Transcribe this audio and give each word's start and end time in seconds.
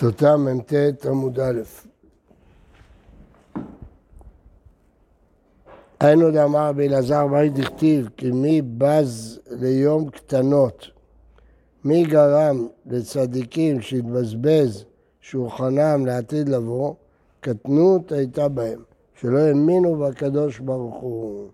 סוטה 0.00 0.36
מ"ט 0.36 1.06
עמוד 1.06 1.40
א'. 1.40 1.60
היינו 6.00 6.30
דאמר 6.30 6.68
רבי 6.68 6.88
אלעזר 6.88 7.26
באי 7.26 7.48
דכתיב 7.48 8.08
כי 8.16 8.30
מי 8.30 8.62
בז 8.62 9.40
ליום 9.50 10.10
קטנות, 10.10 10.86
מי 11.84 12.04
גרם 12.04 12.66
לצדיקים 12.86 13.80
שהתבזבז 13.80 14.84
שולחנם 15.20 16.06
לעתיד 16.06 16.48
לבוא, 16.48 16.94
קטנות 17.40 18.12
הייתה 18.12 18.48
בהם, 18.48 18.82
שלא 19.20 19.38
האמינו 19.38 19.96
בקדוש 19.96 20.58
ברוך 20.58 21.00
הוא. 21.00 21.48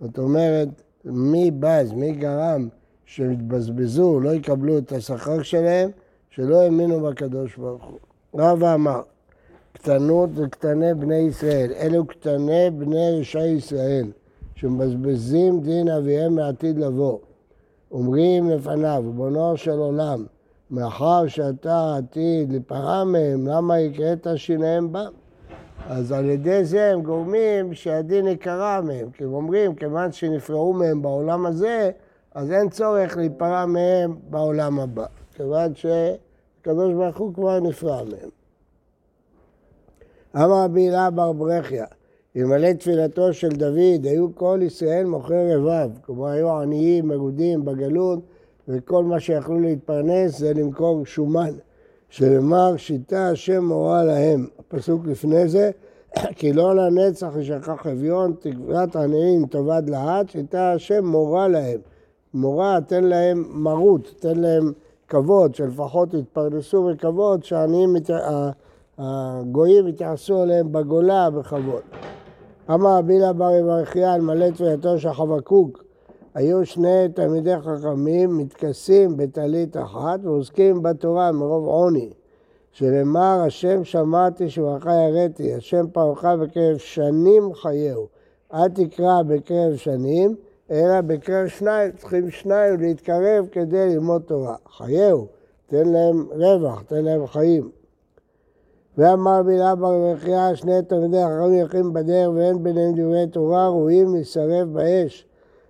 זאת 0.00 0.18
אומרת, 0.18 0.68
מי 1.04 1.50
בז, 1.50 1.92
מי 1.92 2.12
גרם 2.12 2.68
שהם 3.04 3.48
לא 4.20 4.34
יקבלו 4.34 4.78
את 4.78 4.92
השכר 4.92 5.42
שלהם, 5.42 5.90
שלא 6.36 6.62
האמינו 6.62 7.00
בקדוש 7.00 7.56
ברוך 7.56 7.84
הוא. 7.84 7.98
רבא 8.34 8.74
אמר, 8.74 9.00
קטנות 9.72 10.30
וקטני 10.34 10.94
בני 10.94 11.18
ישראל, 11.18 11.72
אלו 11.72 12.06
קטני 12.06 12.70
בני 12.70 13.20
רשעי 13.20 13.48
ישראל, 13.48 14.06
שמבזבזים 14.54 15.60
דין 15.60 15.88
אביהם 15.88 16.34
מעתיד 16.34 16.78
לבוא. 16.78 17.18
אומרים 17.90 18.50
לפניו, 18.50 19.02
ריבונו 19.06 19.56
של 19.56 19.78
עולם, 19.78 20.24
מאחר 20.70 21.26
שאתה 21.26 21.96
עתיד 21.96 22.52
לפרה 22.52 23.04
מהם, 23.04 23.46
למה 23.46 23.76
הקראת 23.76 24.26
שיניהם 24.36 24.92
בם? 24.92 25.10
אז 25.88 26.12
על 26.12 26.24
ידי 26.24 26.64
זה 26.64 26.92
הם 26.92 27.02
גורמים 27.02 27.74
שהדין 27.74 28.26
יקרה 28.26 28.80
מהם, 28.80 29.10
כי 29.10 29.24
הם 29.24 29.34
אומרים, 29.34 29.74
כיוון 29.74 30.12
שנפרעו 30.12 30.72
מהם 30.72 31.02
בעולם 31.02 31.46
הזה, 31.46 31.90
אז 32.34 32.52
אין 32.52 32.68
צורך 32.68 33.16
להיפרע 33.16 33.66
מהם 33.66 34.16
בעולם 34.30 34.80
הבא, 34.80 35.06
כיוון 35.34 35.74
שהקדוש 36.66 36.94
ברוך 36.94 37.16
הוא 37.16 37.34
כבר 37.34 37.60
נפרע 37.60 38.02
מהם. 38.04 38.30
אמר 40.36 40.64
רבי 40.64 40.80
הילה 40.80 41.10
בר 41.10 41.32
ברכיה, 41.32 41.86
אלמלא 42.36 42.72
תפילתו 42.72 43.32
של 43.32 43.48
דוד, 43.48 44.04
היו 44.04 44.34
כל 44.34 44.60
ישראל 44.62 45.06
מוכרי 45.06 45.54
רבב, 45.54 45.90
כלומר 46.02 46.26
היו 46.26 46.50
עניים, 46.50 47.08
מרודים 47.08 47.64
בגלות, 47.64 48.18
וכל 48.68 49.04
מה 49.04 49.20
שיכלו 49.20 49.60
להתפרנס 49.60 50.38
זה 50.38 50.52
למכור 50.54 51.06
שומן, 51.06 51.54
שנאמר 52.08 52.76
שיטה 52.76 53.28
השם 53.28 53.64
מורה 53.64 54.04
להם. 54.04 54.46
הפסוק 54.58 55.06
לפני 55.06 55.48
זה, 55.48 55.70
כי 56.36 56.52
לא 56.52 56.76
לנצח 56.76 57.32
ישכח 57.40 57.86
אביון, 57.86 58.34
תקוות 58.40 58.96
עניים 58.96 59.46
תאבד 59.46 59.82
להט, 59.86 60.30
שיטה 60.30 60.72
השם 60.72 61.04
מורה 61.04 61.48
להם. 61.48 61.80
מורה, 62.34 62.78
תן 62.86 63.04
להם 63.04 63.44
מרות, 63.50 64.14
תן 64.18 64.38
להם 64.38 64.72
כבוד, 65.08 65.54
שלפחות 65.54 66.14
יתפרנסו 66.14 66.84
בכבוד, 66.84 67.44
שהעניים, 67.44 67.94
הגויים 68.98 69.88
יתייחסו 69.88 70.42
אליהם 70.42 70.72
בגולה 70.72 71.30
בכבוד. 71.30 71.82
אמר 72.70 72.98
רבילה 72.98 73.32
בר 73.32 73.50
יברכיה 73.50 74.18
מלא 74.18 74.50
תפילתו 74.50 74.98
של 74.98 75.12
חבקוק, 75.12 75.84
היו 76.34 76.66
שני 76.66 77.08
תלמידי 77.14 77.54
חכמים 77.60 78.38
מתכסים 78.38 79.16
בטלית 79.16 79.76
אחת 79.76 80.20
ועוסקים 80.22 80.82
בתורה 80.82 81.32
מרוב 81.32 81.66
עוני. 81.66 82.10
שנאמר, 82.72 83.42
השם 83.46 83.84
שמעתי 83.84 84.50
שברך 84.50 84.86
יראתי, 84.86 85.54
השם 85.54 85.86
פרעך 85.92 86.24
בקרב 86.24 86.76
שנים 86.76 87.54
חייהו. 87.54 88.06
אל 88.54 88.68
תקרא 88.68 89.22
בקרב 89.22 89.76
שנים, 89.76 90.34
אלא 90.70 91.00
בקרב 91.00 91.48
שניים, 91.48 91.92
צריכים 91.92 92.30
שניים 92.30 92.80
להתקרב 92.80 93.46
כדי 93.52 93.88
ללמוד 93.88 94.22
תורה. 94.22 94.56
חייהו, 94.76 95.26
תן 95.66 95.88
להם 95.88 96.26
רווח, 96.30 96.82
תן 96.82 97.04
להם 97.04 97.26
חיים. 97.26 97.70
ואמר 98.98 99.42
בילה 99.42 99.74
בר 99.74 99.88
ומחיה, 99.88 100.56
שני 100.56 100.82
תלמידי 100.82 101.18
החכמים 101.18 101.54
יחים 101.54 101.92
בדרך 101.92 102.30
ואין 102.34 102.62
ביניהם 102.62 102.92
דברי 102.92 103.26
תורה, 103.26 103.68
ראויים 103.68 104.14
להישרף 104.14 104.68
באש. 104.68 105.26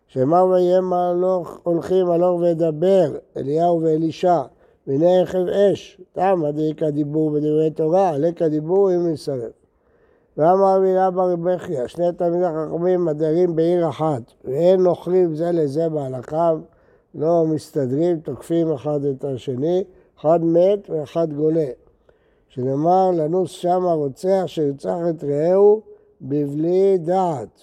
שאמר 0.09 0.47
ויהם 0.47 0.93
הלוך, 0.93 1.61
הולכים 1.63 2.11
הלוך 2.11 2.41
וידבר, 2.41 3.13
אליהו 3.37 3.81
ואלישע, 3.83 4.43
והנה 4.87 5.23
אש, 5.73 6.01
תם 6.13 6.45
הדליק 6.45 6.83
הדיבור 6.83 7.31
בדברי 7.31 7.71
תורה, 7.71 8.09
עלק 8.09 8.43
הדיבור 8.43 8.95
אם 8.95 9.07
להישרף. 9.07 9.66
ואמר 10.37 10.79
מילה 10.79 11.11
בר 11.11 11.37
בכיה, 11.37 11.89
שני 11.89 12.13
תלמידי 12.13 12.45
חכמים 12.45 13.05
מדרים 13.05 13.57
בעיר 13.57 13.89
אחת, 13.89 14.23
ואין 14.45 14.81
נוכלים 14.81 15.35
זה 15.35 15.53
לזה 15.53 15.89
בהלכה, 15.89 16.53
לא 17.15 17.45
מסתדרים, 17.47 18.21
תוקפים 18.21 18.73
אחד 18.73 19.05
את 19.05 19.25
השני, 19.25 19.85
אחד 20.21 20.45
מת 20.45 20.91
ואחד 20.91 21.33
גולה. 21.33 21.67
שנאמר 22.49 23.11
לנוס 23.11 23.51
שם 23.51 23.87
הרוצח 23.87 24.43
שירצח 24.47 24.97
את 25.11 25.25
רעהו 25.25 25.81
בבלי 26.21 26.99
דעת. 26.99 27.61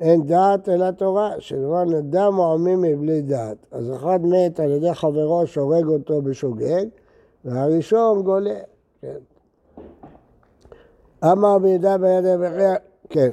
אין 0.00 0.26
דעת 0.26 0.68
אלא 0.68 0.90
תורה, 0.90 1.32
שנאמר 1.38 1.84
נדם 1.84 2.32
מועמים 2.34 2.82
מבלי 2.82 3.22
דעת. 3.22 3.56
אז 3.70 3.92
אחד 3.92 4.18
מת 4.22 4.60
על 4.60 4.70
ידי 4.70 4.94
חברו 4.94 5.46
שהורג 5.46 5.86
אותו 5.86 6.22
בשוגג, 6.22 6.84
והראשון 7.44 8.22
גולה. 8.22 8.58
כן. 9.00 9.35
אמר 11.24 11.58
בידה 11.58 11.98
ביד 11.98 12.24
אבחיה, 12.24 12.74
כן. 13.10 13.30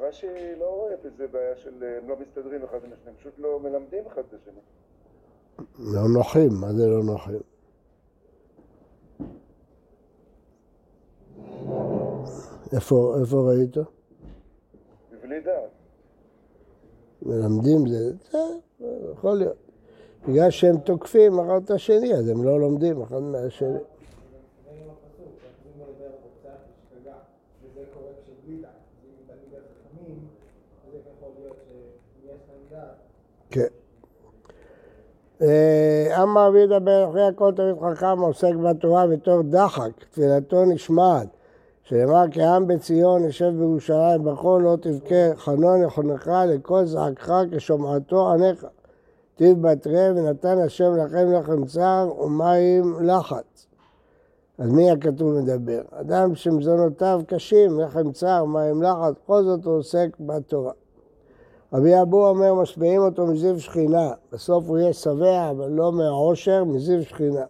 רש"י 0.00 0.26
לא 0.58 0.64
רואה 0.64 0.94
בזה 1.04 1.26
בעיה 1.26 1.56
של 1.56 1.98
הם 2.02 2.08
לא 2.08 2.16
מסתדרים 2.20 2.64
אחד 2.64 2.78
עם 2.84 2.90
השני, 2.92 3.14
פשוט 3.18 3.38
לא 3.38 3.60
מלמדים 3.60 4.04
אחד 4.06 4.22
את 4.28 4.34
השני. 4.34 4.60
לא 5.78 6.08
נוחים, 6.08 6.50
מה 6.60 6.72
זה 6.72 6.86
לא 6.86 7.02
נוחים? 7.02 7.40
איפה, 12.72 13.16
איפה 13.20 13.36
ראית? 13.36 13.76
בבלי 15.12 15.40
דעת. 15.40 15.70
מלמדים 17.22 17.86
זה, 17.88 18.12
זה 18.78 19.10
יכול 19.12 19.38
להיות. 19.38 19.56
בגלל 20.28 20.50
שהם 20.50 20.78
תוקפים 20.78 21.40
אחד 21.40 21.60
את 21.64 21.70
השני, 21.70 22.14
אז 22.14 22.28
הם 22.28 22.44
לא 22.44 22.60
לומדים 22.60 23.02
אחד 23.02 23.22
מהשני. 23.22 23.78
כן. 33.54 33.66
אה, 35.44 36.22
אמר 36.22 36.48
רבי 36.48 36.58
ידבר 36.58 37.06
אחרי 37.10 37.26
הכל 37.26 37.52
תמיד 37.56 37.74
חכם 37.80 38.18
עוסק 38.18 38.54
בתורה 38.54 39.06
בתור 39.06 39.42
דחק, 39.42 39.90
תפילתו 40.10 40.64
נשמעת. 40.64 41.28
שנאמר 41.82 42.24
כי 42.30 42.42
העם 42.42 42.66
בציון 42.66 43.24
יושב 43.24 43.52
בירושלים 43.58 44.24
בכל 44.24 44.60
לא 44.64 44.76
תבכה 44.80 45.36
חנון 45.36 45.82
יכונך 45.82 46.30
לכל 46.48 46.84
זעקך 46.84 47.32
כשומעתו 47.50 48.32
עניך. 48.32 48.66
בתרי 49.40 50.10
ונתן 50.10 50.58
השם 50.58 50.96
לכם 50.96 51.32
לחם 51.32 51.64
צר 51.64 52.08
ומים 52.20 52.96
לחץ. 53.00 53.66
אז 54.58 54.70
מי 54.70 54.90
הכתוב 54.90 55.38
מדבר? 55.38 55.82
אדם 55.90 56.34
שמזונותיו 56.34 57.20
קשים, 57.26 57.80
לחם 57.80 58.12
צר, 58.12 58.44
מים 58.44 58.82
לחץ, 58.82 59.14
בכל 59.24 59.42
זאת 59.42 59.64
הוא 59.64 59.78
עוסק 59.78 60.08
בתורה. 60.20 60.72
רבי 61.74 62.02
אבו 62.02 62.28
אומר, 62.28 62.54
משביעים 62.54 63.02
אותו 63.02 63.26
מזיו 63.26 63.60
שכינה, 63.60 64.12
בסוף 64.32 64.68
הוא 64.68 64.78
יהיה 64.78 64.92
שבע, 64.92 65.50
אבל 65.50 65.70
לא 65.70 65.92
מהעושר, 65.92 66.64
מזיו 66.64 67.02
שכינה. 67.02 67.44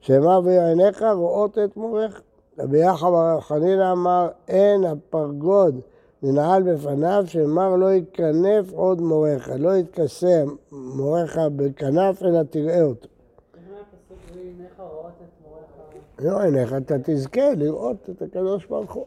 שאמר 0.00 0.40
ויעניך 0.44 1.04
רואות 1.14 1.58
את 1.58 1.76
מורך. 1.76 2.22
רבי 2.58 2.78
יחד 2.78 3.06
הרב 3.06 3.40
חנינא 3.40 3.92
אמר, 3.92 4.28
אין 4.48 4.84
הפרגוד 4.84 5.80
ננעל 6.22 6.62
בפניו, 6.62 7.24
שאמר 7.26 7.76
לא 7.76 7.92
יקנף 7.92 8.72
עוד 8.72 9.00
מורך, 9.00 9.48
לא 9.58 9.76
יתכסה 9.76 10.44
מורך 10.72 11.38
בכנף, 11.56 12.22
אלא 12.22 12.42
תראה 12.42 12.82
אותו. 12.82 13.08
לא 16.18 16.40
עיניך, 16.40 16.74
אתה 16.76 16.94
תזכה 17.04 17.54
לראות 17.56 18.10
את 18.10 18.22
הקדוש 18.22 18.66
ברוך 18.66 18.92
הוא. 18.92 19.06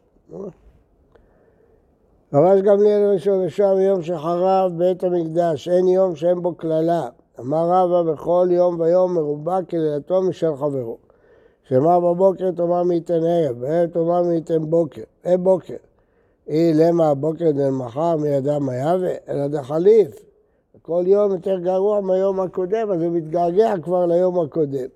רבש 2.33 2.61
גמליאל 2.61 3.15
ושם 3.15 3.79
יום 3.79 4.01
שחרב 4.01 4.71
בית 4.77 5.03
המקדש, 5.03 5.67
אין 5.69 5.87
יום 5.87 6.15
שאין 6.15 6.41
בו 6.41 6.55
קללה. 6.55 7.07
אמר 7.39 7.69
רבא 7.69 8.11
בכל 8.11 8.47
יום 8.51 8.79
ויום 8.79 9.13
מרובה 9.13 9.59
קללתו 9.67 10.21
משל 10.21 10.55
חברו. 10.55 10.97
שמע 11.63 11.99
בבוקר 11.99 12.51
תאמר 12.51 12.83
מי 12.83 12.95
ייתן 12.95 13.19
ערב, 13.23 13.55
וערב 13.59 13.89
תאמר 13.89 14.23
מי 14.23 14.35
ייתן 14.35 14.69
בוקר. 14.69 15.01
אה 15.25 15.37
בוקר. 15.37 15.75
אי 16.47 16.71
למה 16.73 17.09
הבוקר 17.09 17.51
דן 17.51 17.69
מחר 17.69 18.15
מי 18.15 18.27
ידע 18.27 18.59
מה 18.59 18.75
יהווה, 18.75 19.13
אלא 19.29 19.47
דחליף. 19.47 20.25
כל 20.81 21.03
יום 21.05 21.31
יותר 21.31 21.59
גרוע 21.59 22.01
מהיום 22.01 22.39
הקודם, 22.39 22.91
אז 22.91 23.01
הוא 23.01 23.11
מתגעגע 23.11 23.73
כבר 23.83 24.05
ליום 24.05 24.39
הקודם. 24.39 24.87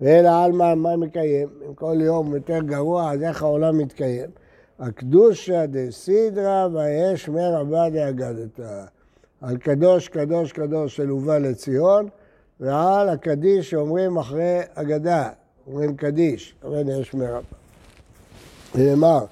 ואלא 0.00 0.44
עלמא 0.44 0.74
מה 0.74 0.96
מקיים? 0.96 1.48
אם 1.68 1.74
כל 1.74 1.96
יום 2.00 2.34
יותר 2.34 2.58
גרוע, 2.58 3.12
אז 3.12 3.22
איך 3.22 3.42
העולם 3.42 3.78
מתקיים? 3.78 4.43
הקדושה 4.78 5.66
דסידרא 5.66 6.68
ויש 6.72 7.28
מרבה 7.28 7.90
דאגדתא. 7.90 8.84
על 9.40 9.56
קדוש 9.56 10.08
קדוש 10.08 10.52
קדוש 10.52 10.96
של 10.96 11.08
הובא 11.08 11.38
לציון, 11.38 12.08
ועל 12.60 13.08
הקדיש 13.08 13.70
שאומרים 13.70 14.16
אחרי 14.16 14.60
אגדה, 14.74 15.28
אומרים 15.66 15.96
קדיש, 15.96 16.54
אבל 16.64 17.00
יש 17.00 17.14
מרבה. 17.14 17.40
נאמר, 18.74 19.24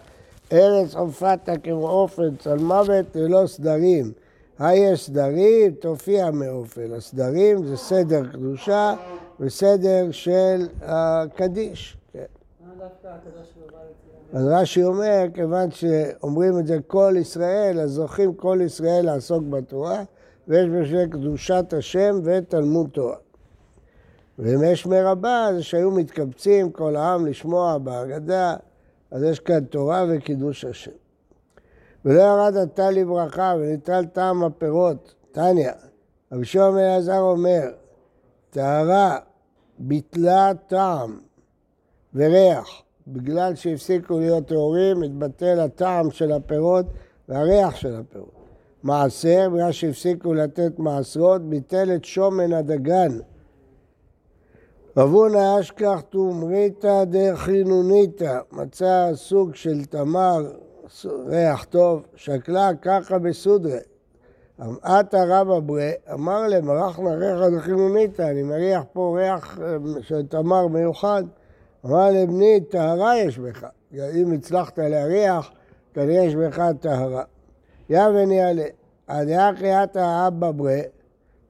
ארץ 0.53 0.94
עופתה 0.94 1.59
כמו 1.62 1.89
אופן 1.89 2.37
צלמוות 2.37 3.06
ללא 3.15 3.47
סדרים. 3.47 4.12
היש 4.59 5.06
סדרים, 5.06 5.73
תופיע 5.73 6.31
מאופן. 6.31 6.93
הסדרים 6.93 7.67
זה 7.67 7.77
סדר 7.77 8.29
קדושה 8.33 8.94
וסדר 9.41 10.11
של 10.11 10.69
הקדיש. 10.83 11.97
אז 14.32 14.46
רש"י 14.46 14.84
אומר, 14.84 15.25
כיוון 15.34 15.70
שאומרים 15.70 16.58
את 16.58 16.67
זה 16.67 16.79
כל 16.87 17.14
ישראל, 17.19 17.81
אז 17.81 17.90
זוכים 17.90 18.34
כל 18.34 18.58
ישראל 18.64 19.05
לעסוק 19.05 19.44
בתורה, 19.44 20.02
ויש 20.49 20.69
בשביל 20.69 21.06
קדושת 21.06 21.75
השם 21.79 22.20
ותלמוד 22.25 22.90
תורה. 22.90 23.17
ואם 24.38 24.62
יש 24.64 24.87
מרבה, 24.87 25.49
זה 25.55 25.62
שהיו 25.62 25.90
מתקבצים 25.90 26.70
כל 26.70 26.96
העם 26.96 27.26
לשמוע 27.26 27.79
בהגדה, 27.79 28.56
אז 29.11 29.23
יש 29.23 29.40
כאן 29.40 29.64
תורה 29.64 30.05
וקידוש 30.08 30.64
השם. 30.64 30.90
ולא 32.05 32.20
ירד 32.20 32.56
עתה 32.56 32.90
לברכה 32.90 33.55
וניטל 33.58 34.05
טעם 34.05 34.44
הפירות, 34.44 35.14
תניא, 35.32 35.70
רבי 36.32 36.44
שמעון 36.44 36.79
אלעזר 36.79 37.20
אומר, 37.20 37.70
טהרה 38.50 39.19
ביטלה 39.79 40.52
טעם 40.67 41.19
וריח, 42.14 42.82
בגלל 43.06 43.55
שהפסיקו 43.55 44.19
להיות 44.19 44.47
טהורים, 44.47 45.00
מתבטל 45.00 45.61
הטעם 45.61 46.11
של 46.11 46.32
הפירות 46.32 46.87
והריח 47.29 47.76
של 47.76 47.94
הפירות. 47.94 48.43
מעשר, 48.82 49.49
בגלל 49.53 49.73
שהפסיקו 49.73 50.35
לתת 50.35 50.79
מעשרות, 50.79 51.43
ביטל 51.43 51.91
את 51.94 52.05
שומן 52.05 52.53
הדגן. 52.53 53.19
רבונה 54.97 55.61
אשכח 55.61 56.00
תומריתא 56.11 57.05
דחינוניתא, 57.05 58.38
מצא 58.53 59.11
סוג 59.15 59.55
של 59.55 59.85
תמר, 59.85 60.53
ריח 61.26 61.65
טוב, 61.65 62.03
שקלה 62.15 62.70
ככה 62.82 63.19
בסודרה. 63.19 63.79
עתה 64.82 65.25
רבא 65.29 65.61
ברי, 65.61 65.93
אמר 66.12 66.49
להם, 66.49 66.67
מרחנה 66.67 67.15
ריחא 67.15 67.50
דחינוניתא, 67.56 68.23
אני 68.23 68.43
מריח 68.43 68.82
פה 68.93 69.17
ריח 69.19 69.58
אה, 69.62 69.76
של 70.00 70.26
תמר 70.26 70.67
מיוחד. 70.67 71.23
אמר 71.87 72.11
לבני, 72.11 72.61
טהרה 72.70 73.19
יש 73.19 73.38
בך. 73.38 73.67
אם 73.93 74.32
הצלחת 74.32 74.79
להריח, 74.79 75.50
כנראה 75.94 76.25
יש 76.25 76.34
בך 76.34 76.62
טהרה. 76.81 77.25
יבן 77.90 78.31
יעלה. 78.31 78.67
הדעה 79.08 79.50
קריאת 79.58 79.96
האבא 79.96 80.50
ברי, 80.50 80.82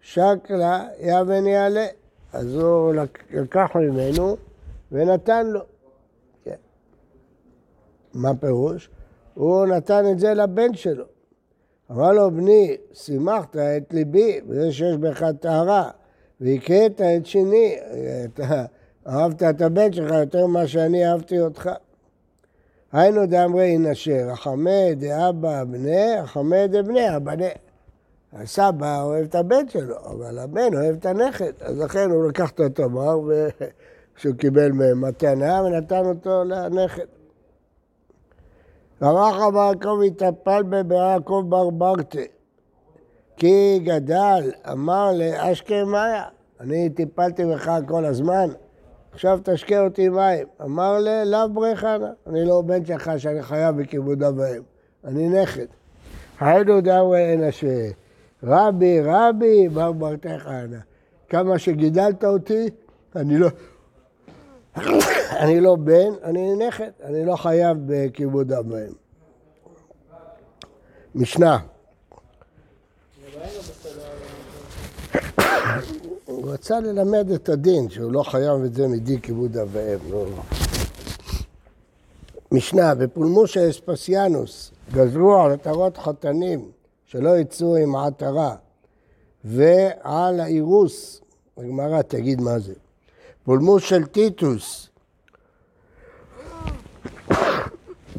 שקלה 0.00 0.88
יבן 1.00 1.46
יעלה. 1.46 1.86
אז 2.32 2.54
הוא 2.54 2.94
לקח 3.32 3.70
ממנו 3.74 4.36
ונתן 4.92 5.46
לו. 5.46 5.60
כן. 6.44 6.54
מה 8.14 8.34
פירוש? 8.40 8.90
הוא 9.34 9.66
נתן 9.66 10.04
את 10.12 10.18
זה 10.18 10.34
לבן 10.34 10.74
שלו. 10.74 11.04
אמר 11.90 12.12
לו, 12.12 12.30
בני, 12.30 12.76
שימחת 12.92 13.56
את 13.56 13.94
ליבי 13.94 14.40
בזה 14.40 14.72
שיש 14.72 14.96
בך 14.96 15.24
טהרה, 15.40 15.90
והכית 16.40 17.00
את 17.00 17.26
שני, 17.26 17.76
אתה 18.24 18.64
אהבת 19.06 19.42
את 19.42 19.60
הבן 19.60 19.92
שלך 19.92 20.10
יותר 20.10 20.46
ממה 20.46 20.66
שאני 20.66 21.08
אהבתי 21.08 21.40
אותך. 21.40 21.70
היינו 22.92 23.26
דאמרי 23.26 23.78
נשר, 23.78 24.30
החמא 24.30 24.92
דאבא 24.96 25.64
בני, 25.64 26.16
החמא 26.16 26.66
דבני 26.66 27.08
הבנה. 27.08 27.48
הסבא 28.32 29.02
אוהב 29.02 29.24
את 29.24 29.34
הבן 29.34 29.68
שלו, 29.68 29.96
אבל 30.04 30.38
הבן 30.38 30.74
אוהב 30.74 30.96
את 30.96 31.06
הנכד, 31.06 31.52
אז 31.60 31.78
לכן 31.78 32.10
הוא 32.10 32.28
לקח 32.28 32.50
את 32.50 32.60
התמר 32.60 33.18
שהוא 34.16 34.34
קיבל 34.34 34.72
מתנה 34.72 35.62
ונתן 35.62 36.06
אותו 36.06 36.44
לנכד. 36.44 37.04
רמח 39.02 39.36
אבר 39.48 39.68
יעקב 39.68 39.98
התאפל 40.06 40.62
ביעקב 40.86 41.44
בר 41.48 41.70
ברטה, 41.70 42.18
כי 43.36 43.78
גדל, 43.84 44.50
אמר 44.72 45.10
לאשכה 45.14 45.84
מאיה, 45.84 46.24
אני 46.60 46.90
טיפלתי 46.90 47.44
בך 47.44 47.70
כל 47.88 48.04
הזמן, 48.04 48.48
עכשיו 49.12 49.38
תשקה 49.44 49.80
אותי 49.80 50.08
מים. 50.08 50.46
אמר 50.62 50.98
לאו 51.24 51.48
בריחנה, 51.52 52.10
אני 52.26 52.44
לא 52.44 52.62
בן 52.62 52.84
שלך 52.84 53.10
שאני 53.18 53.42
חייב 53.42 53.76
בכיבוד 53.76 54.22
אביהם, 54.22 54.62
אני 55.04 55.28
נכד. 55.28 55.66
היינו 56.40 56.80
דאווה 56.80 57.18
אין 57.18 57.44
אשר. 57.44 57.68
רבי, 58.42 59.00
רבי, 59.04 59.68
בר 59.68 59.92
ברתי 59.92 60.38
חנה. 60.38 60.78
כמה 61.28 61.58
שגידלת 61.58 62.24
אותי, 62.24 62.68
אני 63.16 63.38
לא... 63.38 63.48
אני 65.42 65.60
לא 65.60 65.76
בן, 65.76 66.12
אני 66.22 66.66
נכד, 66.66 66.90
אני 67.04 67.24
לא 67.24 67.36
חייב 67.36 67.76
בכיבוד 67.86 68.52
אביהם. 68.52 68.92
משנה. 71.14 71.58
הוא 76.32 76.52
רצה 76.52 76.80
ללמד 76.80 77.30
את 77.30 77.48
הדין, 77.48 77.90
שהוא 77.90 78.12
לא 78.12 78.22
חייב 78.22 78.64
את 78.64 78.74
זה 78.74 78.88
מדי 78.88 79.20
כיבוד 79.20 79.56
אביהם. 79.56 80.00
לא. 80.10 80.26
משנה, 82.52 82.94
בפולמוס 82.94 83.56
אספסיאנוס 83.56 84.70
גזרו 84.92 85.36
על 85.36 85.52
עטרות 85.52 85.98
חתנים 85.98 86.70
שלא 87.04 87.38
יצאו 87.38 87.76
עם 87.76 87.96
עטרה, 87.96 88.54
ועל 89.44 90.40
האירוס, 90.40 91.20
הגמרא 91.58 92.02
תגיד 92.02 92.40
מה 92.40 92.58
זה. 92.58 92.74
פולמוס 93.44 93.82
של 93.82 94.06
טיטוס, 94.06 94.88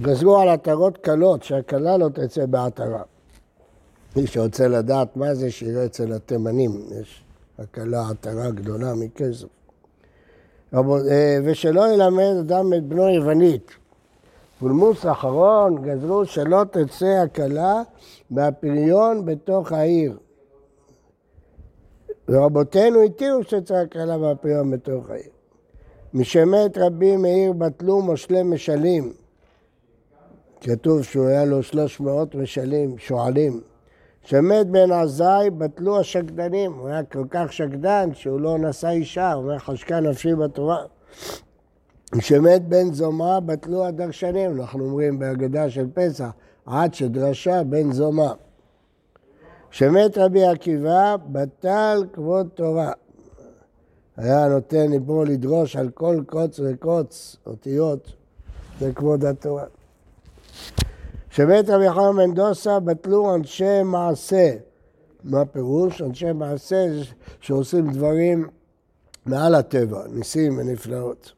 גזרו 0.02 0.38
על 0.38 0.50
עטרות 0.50 0.98
קלות, 0.98 1.44
שהקלה 1.44 1.98
לא 1.98 2.10
תצא 2.10 2.46
בעטרה. 2.46 3.02
מי 4.16 4.28
שרוצה 4.28 4.68
לדעת 4.68 5.18
מה 5.18 5.36
זה, 5.36 5.52
שיראה 5.52 5.86
אצל 5.86 6.14
התימנים, 6.14 6.72
יש 7.02 7.24
הקלה 7.64 8.10
עטרה 8.10 8.52
גדולה 8.52 8.94
מכסף. 8.96 9.48
אה, 10.74 11.38
ושלא 11.44 11.94
ילמד 11.94 12.36
אדם 12.40 12.74
את 12.74 12.84
בנו 12.84 13.10
יוונית. 13.10 13.72
פולמוס 14.60 15.06
האחרון 15.06 15.82
גזרו 15.84 16.26
שלא 16.26 16.64
תצא 16.72 17.06
הקלה 17.06 17.82
מהפריון 18.32 19.26
בתוך 19.26 19.72
העיר. 19.72 20.18
ורבותינו 22.30 23.02
התירו 23.02 23.44
שתצא 23.44 23.76
הקלה 23.76 24.18
מהפריון 24.18 24.72
בתוך 24.72 25.10
העיר. 25.10 25.30
משמת 26.14 26.78
רבי 26.78 27.18
מאיר 27.18 27.54
בטלו 27.54 28.02
מושלי 28.02 28.44
משלים. 28.44 29.14
כתוב 30.62 31.04
שהוא 31.04 31.28
היה 31.28 31.46
לו 31.46 31.64
300 31.64 32.36
משלים, 32.36 32.98
שועלים. 32.98 33.62
שמת 34.24 34.68
בן 34.68 34.92
עזאי 34.92 35.50
בטלו 35.50 36.00
השקדנים, 36.00 36.74
הוא 36.74 36.88
היה 36.88 37.04
כל 37.04 37.26
כך 37.30 37.54
שקדן 37.54 38.10
שהוא 38.14 38.40
לא 38.40 38.58
נשא 38.58 38.90
אישה, 38.90 39.34
הוא 39.34 39.44
אומר 39.44 39.60
חשקה 39.60 40.00
נפשי 40.00 40.36
בתורה. 40.36 40.78
כשמת 42.18 42.62
בן 42.62 42.94
זומא 42.94 43.40
בטלו 43.40 43.86
הדרשנים, 43.86 44.62
אנחנו 44.62 44.86
אומרים 44.86 45.20
בהגדה 45.20 45.70
של 45.70 45.86
פסח, 45.94 46.30
עד 46.66 46.94
שדרשה 46.94 47.64
בן 47.64 47.92
זומא. 47.92 48.32
כשמת 49.72 50.18
רבי 50.18 50.46
עקיבא, 50.46 51.16
בטל 51.32 52.06
כבוד 52.14 52.50
תורה. 52.54 52.92
היה 54.18 54.48
נותן 54.48 54.92
ליבו 54.92 55.24
לדרוש 55.24 55.76
על 55.76 55.90
כל 55.90 56.24
קוץ 56.26 56.60
וקוץ, 56.60 57.36
אותיות, 57.46 58.14
זה 58.80 58.94
כבוד 58.94 59.26
התורה. 59.26 59.64
כשמת 61.34 61.70
רבי 61.70 61.90
חנן 61.90 62.16
מנדוסה, 62.16 62.80
בטלו 62.80 63.36
אנשי 63.36 63.84
מעשה. 63.84 64.56
מה 65.24 65.46
פירוש? 65.46 66.02
אנשי 66.02 66.32
מעשה 66.32 66.86
שעושים 67.42 67.92
דברים 67.92 68.48
מעל 69.26 69.56
הטבע, 69.56 70.04
ניסים 70.10 70.58
ונפלאות. 70.58 71.32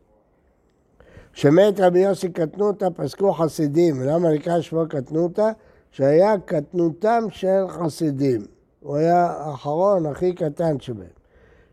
כשמת 1.33 1.79
רבי 1.79 1.99
יוסי 1.99 2.29
קטנותא 2.29 2.87
פסקו 2.95 3.33
חסידים, 3.33 4.01
למה 4.01 4.29
נקרא 4.29 4.61
שמו 4.61 4.83
קטנותא? 4.89 5.51
שהיה 5.91 6.35
קטנותם 6.45 7.23
של 7.29 7.67
חסידים. 7.67 8.45
הוא 8.79 8.95
היה 8.95 9.25
האחרון, 9.25 10.05
הכי 10.05 10.33
קטן 10.33 10.79
שבהם. 10.79 11.07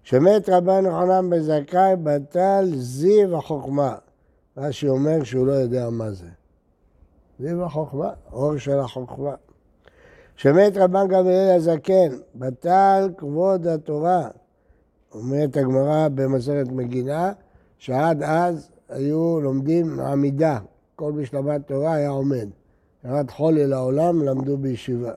כשמת 0.05 0.49
רבן 0.49 0.85
יוחנן 0.85 1.31
בן 1.31 1.41
זכאי, 1.41 1.95
בטל 2.02 2.71
זיו 2.75 3.37
החוכמה. 3.37 3.95
רש"י 4.57 4.88
אומר 4.88 5.25
שהוא 5.25 5.47
לא 5.47 5.52
יודע 5.52 5.91
מה 5.91 6.11
זה. 6.11 6.41
זיו 7.42 7.64
החוכמה, 7.64 8.11
אור 8.32 8.58
של 8.58 8.78
החוכמה. 8.78 9.34
כשמת 10.37 10.76
רבן 10.76 11.08
גמליאל 11.08 11.56
הזקן, 11.56 12.18
בטל 12.34 13.11
כבוד 13.16 13.66
התורה. 13.66 14.28
אומרת 15.14 15.56
הגמרא 15.56 16.08
במסכת 16.08 16.68
מגינה, 16.70 17.32
שעד 17.78 18.22
אז 18.22 18.70
היו 18.88 19.40
לומדים 19.40 20.00
עמידה, 20.00 20.58
כל 20.96 21.12
מי 21.12 21.26
שלמד 21.26 21.62
תורה 21.62 21.94
היה 21.94 22.08
עומד. 22.08 22.49
ירד 23.04 23.30
חולי 23.30 23.66
לעולם, 23.66 24.22
למדו 24.22 24.56
בישיבה. 24.56 25.12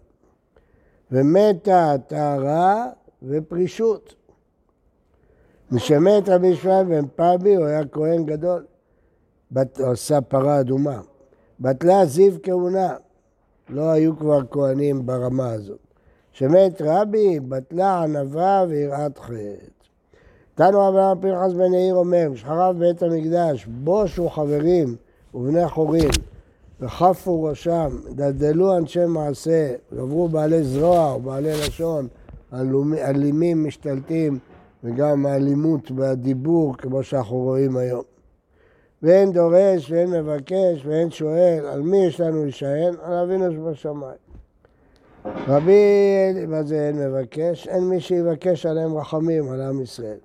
ומתה 1.11 1.95
טהרה 2.07 2.87
ופרישות. 3.23 4.15
משמת 5.71 6.29
רבי 6.29 6.47
ישראל 6.47 6.85
בן 6.85 7.07
פאבי, 7.15 7.55
הוא 7.55 7.65
היה 7.65 7.87
כהן 7.91 8.25
גדול. 8.25 8.65
בת, 9.51 9.79
עשה 9.79 10.21
פרה 10.21 10.59
אדומה. 10.59 11.01
בטלה 11.59 12.05
זיו 12.05 12.33
כהונה. 12.43 12.93
לא 13.69 13.89
היו 13.91 14.17
כבר 14.17 14.39
כהנים 14.51 15.05
ברמה 15.05 15.51
הזאת. 15.51 15.79
שמת 16.31 16.81
רבי, 16.85 17.39
בטלה 17.39 18.03
ענווה 18.03 18.65
ויראת 18.69 19.17
חטא. 19.17 19.75
תנו 20.55 20.89
אברהם 20.89 21.21
פנחס 21.21 21.53
בן 21.53 21.73
יאיר 21.73 21.95
אומר, 21.95 22.31
שחרב 22.35 22.79
בית 22.79 23.03
המקדש, 23.03 23.65
בושו 23.65 24.29
חברים 24.29 24.95
ובני 25.33 25.69
חורין, 25.69 26.09
וחפו 26.81 27.43
ראשם, 27.43 27.97
דלדלו 28.09 28.77
אנשי 28.77 29.05
מעשה, 29.05 29.73
גברו 29.93 30.29
בעלי 30.29 30.63
זרוע 30.63 31.15
ובעלי 31.15 31.51
לשון, 31.51 32.07
אלימים 32.53 33.63
משתלטים, 33.63 34.39
וגם 34.83 35.25
האלימות 35.25 35.91
והדיבור, 35.95 36.77
כמו 36.77 37.03
שאנחנו 37.03 37.37
רואים 37.37 37.77
היום. 37.77 38.14
ואין 39.05 39.31
דורש 39.31 39.91
ואין 39.91 40.11
מבקש 40.11 40.85
ואין 40.85 41.11
שואל, 41.11 41.65
על 41.65 41.81
מי 41.81 42.05
יש 42.05 42.21
לנו 42.21 42.43
להישען? 42.43 42.93
על 43.03 43.13
אבינו 43.13 43.51
שבשמיים. 43.51 44.17
רבי, 45.47 46.45
מה 46.47 46.63
זה 46.63 46.87
אין 46.87 46.99
מבקש? 46.99 47.67
אין 47.67 47.83
מי 47.83 47.99
שיבקש 47.99 48.65
עליהם 48.65 48.97
רחמים, 48.97 49.51
על 49.51 49.61
עם 49.61 49.81
ישראל. 49.81 50.17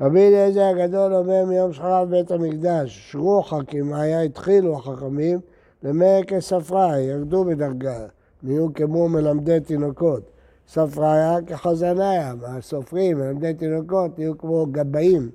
רבי 0.00 0.28
אליעזר 0.28 0.62
הגדול 0.62 1.14
אומר 1.14 1.44
מיום 1.44 1.72
שחרב 1.72 2.10
בית 2.10 2.30
המקדש, 2.30 3.10
שרו 3.12 3.42
חכים, 3.42 3.94
היה 3.94 4.20
התחילו 4.20 4.76
החכמים, 4.76 5.38
למי 5.82 6.20
כספרה, 6.26 7.00
ירדו 7.00 7.44
בדרגה, 7.44 8.06
נהיו 8.42 8.74
כמו 8.74 9.08
מלמדי 9.08 9.60
תינוקות. 9.60 10.22
ספריה 10.68 11.38
כחזניה, 11.46 12.34
הסופרים, 12.42 13.18
מלמדי 13.18 13.54
תינוקות, 13.54 14.18
נהיו 14.18 14.38
כמו 14.38 14.66
גבאים. 14.70 15.30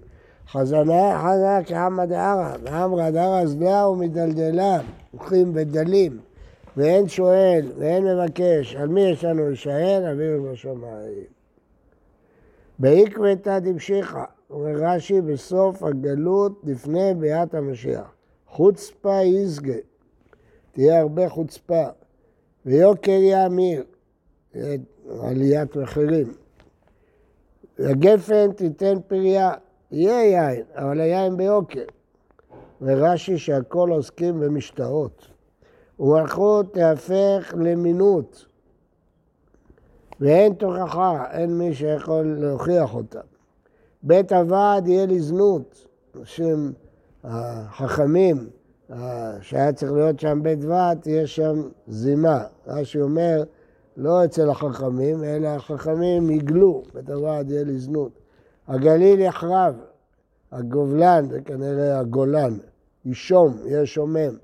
חזניה, 0.52 1.20
חזניה 1.20 1.64
כעמא 1.66 2.06
דערא, 2.06 2.56
ועמרא 2.64 3.10
דערא 3.10 3.46
זלה 3.46 3.88
ומדלדלה, 3.88 4.80
הולכים 5.12 5.52
ודלים. 5.54 6.20
ואין 6.78 7.08
שואל 7.08 7.72
ואין 7.78 8.06
מבקש, 8.06 8.76
על 8.76 8.88
מי 8.88 9.02
יש 9.02 9.24
לנו 9.24 9.48
להישאר? 9.48 10.12
אבינו 10.12 10.52
בשמיים. 10.52 11.24
בעקבתא 12.80 13.60
דמשיחא, 13.60 14.24
אומר 14.50 14.72
רש"י, 14.76 15.22
בסוף 15.22 15.84
הגלות 15.84 16.62
לפני 16.64 17.14
ביאת 17.14 17.54
המשיח. 17.54 18.14
חוצפה 18.48 19.22
יסגה, 19.24 19.74
תהיה 20.72 21.00
הרבה 21.00 21.30
חוצפה. 21.30 21.86
ויוקר 22.66 23.12
יאמיר, 23.12 23.84
עליית 25.22 25.76
מחירים. 25.76 26.34
הגפן 27.80 28.52
תיתן 28.52 28.96
פריה, 29.08 29.52
יהיה 29.92 30.24
יין, 30.24 30.64
אבל 30.76 31.00
היין 31.00 31.38
ביוקר. 31.38 31.86
ורש"י 32.82 33.38
שהכל 33.38 33.90
עוסקים 33.92 34.40
במשתאות. 34.40 35.28
ומלכות 36.00 36.74
תהפך 36.74 37.54
למינות, 37.58 38.46
ואין 40.20 40.54
תוכחה, 40.54 41.26
אין 41.32 41.58
מי 41.58 41.74
שיכול 41.74 42.36
להוכיח 42.40 42.96
אותה. 42.96 43.20
בית 44.04 44.32
הוועד 44.32 44.88
יהיה 44.88 45.06
לזנות, 45.06 45.88
אנשים 46.16 46.74
החכמים, 47.24 48.50
שהיה 49.42 49.74
צריך 49.74 49.92
להיות 49.92 50.20
שם 50.20 50.40
בית 50.44 50.60
ועד, 50.64 51.00
תהיה 51.02 51.28
שם 51.28 51.70
זימה. 51.88 52.44
רש"י 52.68 53.02
אומר, 53.02 53.44
לא 53.98 54.26
אצל 54.26 54.50
החכמים, 54.50 55.24
אלא 55.24 55.48
החכמים 55.48 56.30
יגלו, 56.30 56.84
בית 56.94 57.10
הוועד 57.10 57.52
יהיה 57.52 57.64
לזנות. 57.64 58.19
הגליל 58.70 59.20
יחרב, 59.20 59.76
הגובלן, 60.52 61.26
זה 61.30 61.42
כנראה 61.42 62.00
הגולן, 62.00 62.58
ישום, 63.06 63.58
יהיה 63.66 63.86
שומם. 63.86 64.38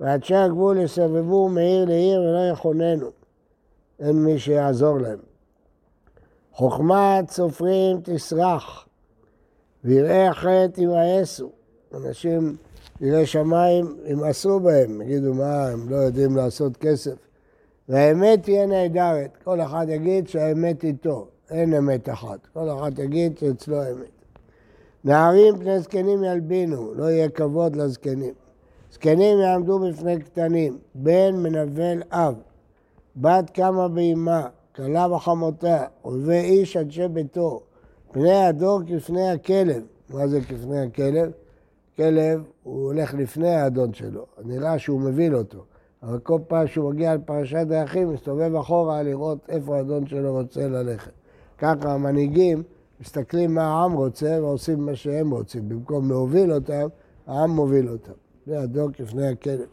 ואנשי 0.00 0.34
הגבול 0.34 0.78
יסבבו 0.78 1.48
מעיר 1.48 1.84
לעיר 1.84 2.20
ולא 2.20 2.50
יכוננו. 2.52 3.10
אין 4.00 4.24
מי 4.24 4.38
שיעזור 4.38 4.98
להם. 4.98 5.18
חוכמת 6.52 7.30
סופרים 7.30 8.00
תסרח, 8.02 8.88
ויראי 9.84 10.26
החטא 10.26 10.80
ימאסו. 10.80 11.50
אנשים, 11.94 12.56
יראי 13.00 13.26
שמיים, 13.26 13.96
ימאסו 14.06 14.60
בהם, 14.60 15.02
יגידו 15.02 15.34
מה, 15.34 15.68
הם 15.68 15.88
לא 15.88 15.96
יודעים 15.96 16.36
לעשות 16.36 16.76
כסף. 16.76 17.14
והאמת 17.88 18.42
תהיה 18.42 18.66
נהדרת, 18.66 19.36
כל 19.44 19.60
אחד 19.60 19.86
יגיד 19.88 20.28
שהאמת 20.28 20.84
איתו, 20.84 21.28
אין 21.50 21.74
אמת 21.74 22.08
אחת, 22.08 22.46
כל 22.52 22.68
אחד 22.78 22.98
יגיד 22.98 23.38
שאצלו 23.38 23.82
אמת. 23.82 24.16
נערים 25.04 25.56
פני 25.58 25.80
זקנים 25.80 26.24
ילבינו, 26.24 26.94
לא 26.94 27.04
יהיה 27.04 27.28
כבוד 27.28 27.76
לזקנים. 27.76 28.34
זקנים 28.92 29.38
יעמדו 29.38 29.78
בפני 29.78 30.20
קטנים, 30.20 30.78
בן 30.94 31.36
מנבל 31.36 32.02
אב, 32.10 32.34
בת 33.16 33.50
קמה 33.50 33.88
באמה, 33.88 34.46
כלה 34.76 35.08
בחמותה, 35.08 35.84
אויבי 36.04 36.38
איש 36.38 36.76
אנשי 36.76 37.08
ביתו, 37.08 37.60
פני 38.12 38.44
הדור 38.44 38.80
כפני 38.86 39.30
הכלב. 39.30 39.82
מה 40.10 40.28
זה 40.28 40.40
כפני 40.40 40.80
הכלב? 40.80 41.30
כלב, 41.96 42.42
הוא 42.62 42.84
הולך 42.84 43.14
לפני 43.14 43.54
האדון 43.54 43.94
שלו, 43.94 44.26
נראה 44.44 44.78
שהוא 44.78 45.00
מבין 45.00 45.34
אותו. 45.34 45.64
אבל 46.02 46.18
כל 46.18 46.40
פעם 46.48 46.66
שהוא 46.66 46.90
מגיע 46.90 47.14
לפרשת 47.14 47.66
דרכים, 47.68 48.12
מסתובב 48.12 48.54
אחורה 48.54 49.02
לראות 49.02 49.38
איפה 49.48 49.76
האדון 49.76 50.06
שלו 50.06 50.32
רוצה 50.32 50.68
ללכת. 50.68 51.12
ככה 51.58 51.92
המנהיגים 51.92 52.62
מסתכלים 53.00 53.54
מה 53.54 53.64
העם 53.64 53.92
רוצה 53.92 54.38
ועושים 54.40 54.86
מה 54.86 54.96
שהם 54.96 55.30
רוצים. 55.30 55.68
במקום 55.68 56.10
להוביל 56.10 56.52
אותם, 56.52 56.86
העם 57.26 57.50
מוביל 57.50 57.88
אותם. 57.88 58.12
זה 58.46 58.60
הדור 58.60 58.88
כפני 58.92 59.28
הכלב. 59.28 59.66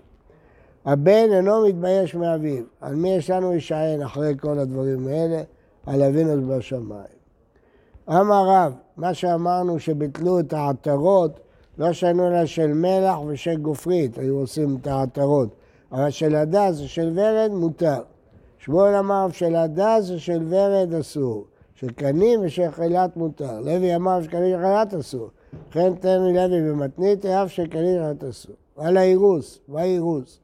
הבן 0.86 1.28
אינו 1.34 1.68
מתבייש 1.68 2.16
מאביו. 2.16 2.64
על 2.82 2.96
מי 2.96 3.10
יש 3.10 3.30
לנו 3.30 3.52
להישען 3.52 4.02
אחרי 4.02 4.34
כל 4.42 4.60
הדברים 4.60 5.08
האלה? 5.08 5.42
על 5.86 6.04
אבינו 6.04 6.48
בשמיים. 6.48 7.24
אמר 8.10 8.48
רב, 8.48 8.74
מה 8.98 9.14
שאמרנו 9.14 9.80
שביטלו 9.80 10.40
את 10.40 10.54
העטרות, 10.54 11.40
לא 11.78 11.94
שנו 11.94 12.30
לה 12.30 12.48
של 12.48 12.74
מלח 12.74 13.20
ושל 13.28 13.56
גופרית, 13.56 14.18
היו 14.18 14.36
עושים 14.36 14.78
את 14.82 14.88
העטרות. 14.88 15.50
אבל 15.92 16.10
של 16.10 16.36
הדס 16.36 16.82
ושל 16.82 17.12
ורד 17.16 17.52
מותר. 17.52 18.02
שמואל 18.58 18.96
אמר 18.96 19.28
של 19.32 19.56
הדס 19.56 20.10
ושל 20.10 20.44
ורד 20.50 20.94
אסור. 20.94 21.46
של 21.84 21.92
קנים 21.92 22.40
ושל 22.44 22.70
מותר. 23.16 23.60
לוי 23.60 23.96
אמר 23.96 24.22
שקנים 24.22 24.56
וחילת 24.56 24.94
אסור. 24.94 25.30
וכן 25.70 25.96
תן 25.96 26.22
לוי 26.22 26.72
במתנית, 26.72 27.26
אף 27.26 27.52
שקנים 27.52 28.02
וחילת 28.02 28.24
אסור. 28.24 28.56
על 28.78 28.98
האירוס, 28.98 29.60
מה 29.68 29.84
אירוס? 29.84 30.40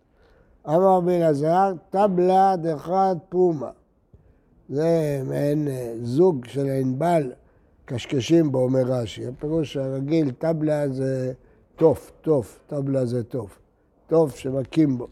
אמר 0.68 0.96
רבי 0.98 1.18
אלעזר, 1.18 1.74
טבלה 1.90 2.56
דחת 2.56 3.18
פומה. 3.30 3.70
זה 4.70 5.22
מעין 5.28 5.68
אה, 5.68 5.94
זוג 6.02 6.46
של 6.46 6.66
ענבל, 6.66 7.32
קשקשים 7.86 8.52
בו, 8.52 8.60
אומר 8.60 8.84
רש"י. 8.86 9.28
הפירוש 9.28 9.78
הרגיל, 9.78 10.32
טבלה 10.32 10.90
זה 10.90 11.34
תוף, 11.76 12.12
תוף, 12.22 12.60
טבלה 12.68 13.06
זה 13.06 13.24
תוף. 13.24 13.60
תוף 14.08 14.36
שמכים 14.36 14.98
בו. 14.98 15.08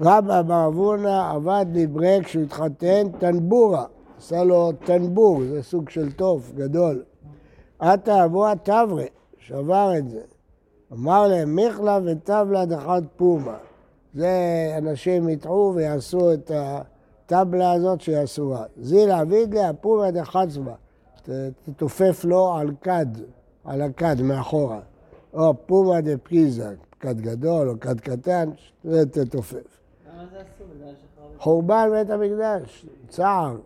רבא 0.00 0.42
בר 0.42 0.66
אבונה 0.66 1.30
עבד 1.30 1.66
לברק 1.74 2.24
כשהוא 2.24 2.42
התחתן 2.42 3.06
טנבורה, 3.18 3.84
עשה 4.18 4.44
לו 4.44 4.72
טנבור, 4.84 5.40
זה 5.48 5.62
סוג 5.62 5.90
של 5.90 6.12
תוף 6.12 6.52
גדול. 6.54 7.02
עתה 7.78 8.24
אבוה 8.24 8.52
תברה, 8.62 9.04
שבר 9.38 9.92
את 9.98 10.10
זה. 10.10 10.20
אמר 10.92 11.28
להם 11.28 11.56
מיכלה 11.56 11.98
וטבלה 12.04 12.64
דחת 12.64 13.02
פומה. 13.16 13.56
זה 14.14 14.30
אנשים 14.78 15.28
יטעו 15.28 15.72
ויעשו 15.74 16.32
את 16.32 16.50
הטבלה 16.54 17.72
הזאת 17.72 18.00
שהיא 18.00 18.24
אסורה. 18.24 18.64
זילה 18.76 19.22
וידלה 19.28 19.72
פומה 19.72 20.10
דחצבה. 20.10 20.74
תתופף 21.64 22.24
לו 22.24 22.54
על 22.54 22.70
כד, 22.80 23.06
על 23.64 23.82
הכד 23.82 24.22
מאחורה. 24.22 24.80
או 25.34 25.54
פומה 25.66 26.00
דפריזה, 26.00 26.74
כד 27.00 27.20
גדול 27.20 27.68
או 27.68 27.74
כד 27.80 28.00
קטן, 28.00 28.50
זה 28.84 29.06
תתופף. 29.06 29.80
למה 30.08 30.24
זה 30.30 30.36
אסור? 30.36 30.66
חורבן 31.38 31.88
בית 31.92 32.10
המקדש, 32.10 32.86
צער. 33.08 33.56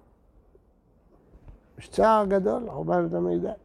יש 1.78 1.88
צער 1.88 2.24
גדול 2.26 2.62
לחורבן 2.66 3.02
בית 3.02 3.14
המקדש. 3.14 3.56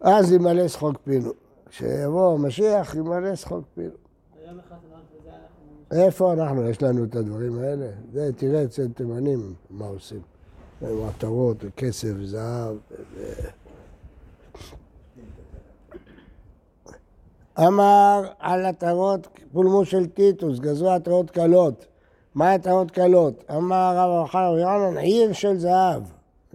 אז 0.00 0.32
ימלא 0.32 0.68
שחוק 0.68 0.96
פינו. 1.04 1.30
כשיבוא 1.68 2.34
המשיח 2.34 2.94
ימלא 2.94 3.36
שחוק 3.36 3.64
פינו. 3.74 3.94
איפה 5.92 6.32
אנחנו? 6.32 6.68
יש 6.68 6.82
לנו 6.82 7.04
את 7.04 7.16
הדברים 7.16 7.58
האלה? 7.58 7.86
זה, 8.12 8.30
תראה 8.36 8.64
אצל 8.64 8.88
תימנים 8.88 9.54
מה 9.70 9.86
עושים. 9.86 10.20
מטרות, 10.82 11.56
כסף, 11.76 12.12
זהב. 12.24 12.76
אמר 17.58 18.32
על 18.38 18.64
עטרות 18.64 19.28
פולמו 19.52 19.84
של 19.84 20.06
טיטוס, 20.06 20.58
גזרו 20.58 20.90
עטרות 20.90 21.30
קלות. 21.30 21.86
מה 22.34 22.52
עטרות 22.52 22.90
קלות? 22.90 23.44
אמר 23.56 23.76
הרב 23.76 24.24
החר 24.24 24.58
ירנן, 24.58 24.98
עיר 24.98 25.32
של 25.32 25.58
זהב. 25.58 26.02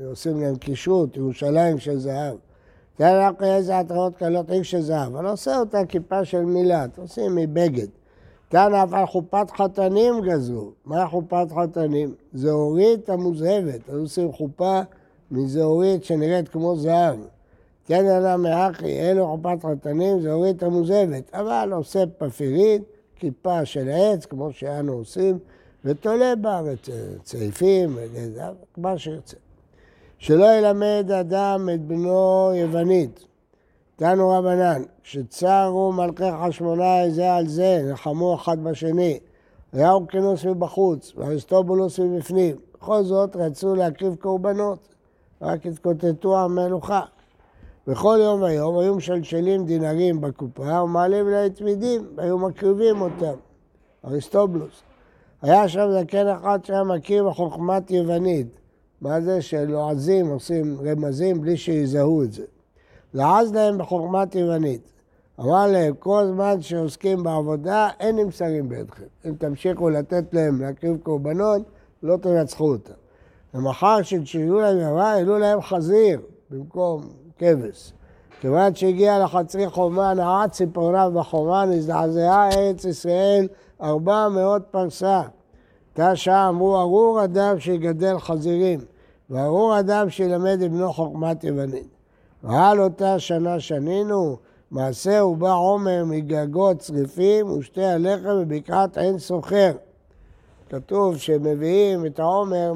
עושים 0.05 0.41
להם 0.41 0.55
קישוט, 0.55 1.17
ירושלים 1.17 1.79
של 1.79 1.99
זהב. 1.99 2.35
תראה 2.95 3.29
לך 3.29 3.43
איזה 3.43 3.79
עטרות 3.79 4.15
קלות 4.15 4.51
עיר 4.51 4.63
של 4.63 4.81
זהב, 4.81 5.15
אבל 5.15 5.25
עושה 5.27 5.59
אותה 5.59 5.85
כיפה 5.85 6.25
של 6.25 6.41
מילת, 6.41 6.97
עושים 6.97 7.35
מבגד. 7.35 7.87
אף 8.53 8.93
על 8.93 9.05
חופת 9.05 9.51
חתנים 9.51 10.21
גזרו. 10.21 10.71
מה 10.85 11.07
חופת 11.07 11.47
חתנים? 11.55 12.13
זהורית 12.33 13.09
המוזהבת. 13.09 13.89
אז 13.89 13.99
עושים 13.99 14.31
חופה 14.31 14.81
מזהורית 15.31 16.03
שנראית 16.03 16.49
כמו 16.49 16.75
זהב. 16.75 17.19
כן 17.85 18.05
אלא 18.05 18.37
מאחי, 18.37 18.99
אלו 18.99 19.27
חופת 19.27 19.65
חתנים, 19.65 20.21
זהורית 20.21 20.63
המוזהבת. 20.63 21.35
אבל 21.35 21.69
עושה 21.73 22.03
פפירית, 22.17 22.81
כיפה 23.15 23.65
של 23.65 23.89
עץ, 23.89 24.25
כמו 24.25 24.51
שאנו 24.51 24.93
עושים, 24.93 25.39
ותולה 25.87 26.35
בה 26.35 26.61
צעיפים, 27.23 27.97
מה 28.77 28.97
שיוצא. 28.97 29.37
שלא 30.17 30.45
ילמד 30.45 31.11
אדם 31.19 31.69
את 31.73 31.81
בנו 31.81 32.51
יוונית. 32.55 33.25
תנו 33.95 34.29
רבנן, 34.29 34.81
כשצרו 35.03 35.91
מלכי 35.91 36.23
חשמונאי 36.43 37.11
זה 37.11 37.33
על 37.33 37.47
זה, 37.47 37.81
נלחמו 37.83 38.35
אחד 38.35 38.63
בשני, 38.63 39.19
היה 39.73 39.91
אורקינוס 39.91 40.45
מבחוץ 40.45 41.13
ואריסטובולוס 41.17 41.99
מבפנים. 41.99 42.55
בכל 42.73 43.03
זאת 43.03 43.35
רצו 43.35 43.75
להקריב 43.75 44.15
קורבנות, 44.15 44.79
רק 45.41 45.65
התקוטטו 45.65 46.39
המלוכה. 46.39 47.01
בכל 47.87 48.19
יום 48.21 48.41
ויום 48.41 48.77
היו 48.77 48.95
משלשלים 48.95 49.65
דינרים 49.65 50.21
בקופה 50.21 50.81
ומעלים 50.83 51.27
להם 51.27 51.49
תמידים, 51.49 52.07
והיו 52.15 52.37
מקריבים 52.37 53.01
אותם. 53.01 53.35
אריסטובולוס. 54.05 54.86
היה 55.41 55.69
שם 55.69 55.87
זקן 55.99 56.27
אחד 56.27 56.59
שהיה 56.65 56.83
מכיר 56.83 57.29
בחוכמת 57.29 57.91
יוונית. 57.91 58.47
מה 59.01 59.21
זה 59.21 59.41
שלועזים 59.41 60.27
עושים 60.27 60.77
רמזים 60.85 61.41
בלי 61.41 61.57
שיזהו 61.57 62.23
את 62.23 62.33
זה. 62.33 62.43
לעז 63.13 63.53
להם 63.53 63.77
בחוכמה 63.77 64.25
תימנית. 64.25 64.81
אמר 65.39 65.67
להם, 65.67 65.93
כל 65.99 66.23
זמן 66.27 66.61
שעוסקים 66.61 67.23
בעבודה, 67.23 67.89
אין 67.99 68.15
נמסרים 68.15 68.69
בידכם. 68.69 69.03
אם 69.25 69.33
תמשיכו 69.37 69.89
לתת 69.89 70.33
להם 70.33 70.61
להקריב 70.61 70.97
קורבנות, 71.03 71.61
לא 72.03 72.17
תנצחו 72.17 72.71
אותם. 72.71 72.93
ומחר 73.53 74.01
שכשיהיו 74.01 74.59
להם 74.59 74.77
ימה, 74.79 75.11
העלו 75.11 75.39
להם 75.39 75.61
חזיר 75.61 76.21
במקום 76.49 77.01
כבש. 77.37 77.93
כיוון 78.41 78.75
שהגיע 78.75 79.19
לחצרי 79.19 79.69
חומה, 79.69 80.13
נעץ 80.13 80.51
ציפורניו 80.51 81.11
בחומה, 81.15 81.65
נזדעזעה 81.65 82.49
ארץ 82.49 82.85
ישראל 82.85 83.47
ארבע 83.81 84.27
מאות 84.29 84.61
פרסה. 84.71 85.21
שעה 86.13 86.49
אמרו, 86.49 86.81
ארור 86.81 87.23
אדם 87.23 87.59
שיגדל 87.59 88.19
חזירים, 88.19 88.79
וארור 89.29 89.79
אדם 89.79 90.09
שילמד 90.09 90.61
את 90.61 90.71
בנו 90.71 90.93
חוכמת 90.93 91.43
יוונית. 91.43 91.87
ועל 92.43 92.81
אותה 92.81 93.19
שנה 93.19 93.59
שנינו, 93.59 94.37
מעשה 94.71 95.25
ובא 95.25 95.53
עומר 95.53 96.03
מגגות 96.05 96.79
צריפים 96.79 97.51
ושתי 97.51 97.83
הלחם 97.83 98.43
בבקעת 98.47 98.97
עין 98.97 99.19
סוחר. 99.19 99.71
כתוב 100.69 101.17
שמביאים 101.17 102.05
את 102.05 102.19
העומר 102.19 102.73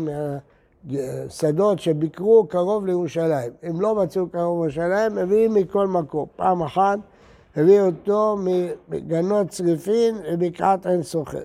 מהשדות 0.86 1.80
שביקרו 1.80 2.48
קרוב 2.50 2.86
לירושלים. 2.86 3.52
אם 3.70 3.82
לא 3.82 3.96
מצאו 3.96 4.30
קרוב 4.30 4.60
לירושלים, 4.62 5.16
מביאים 5.16 5.54
מכל 5.54 5.88
מקום. 5.88 6.26
פעם 6.36 6.64
אחת 6.64 7.00
הביאו 7.56 7.86
אותו 7.86 8.38
מגנות 8.90 9.50
צריפין 9.50 10.18
לבקעת 10.24 10.86
עין 10.86 11.04
סוחר. 11.04 11.44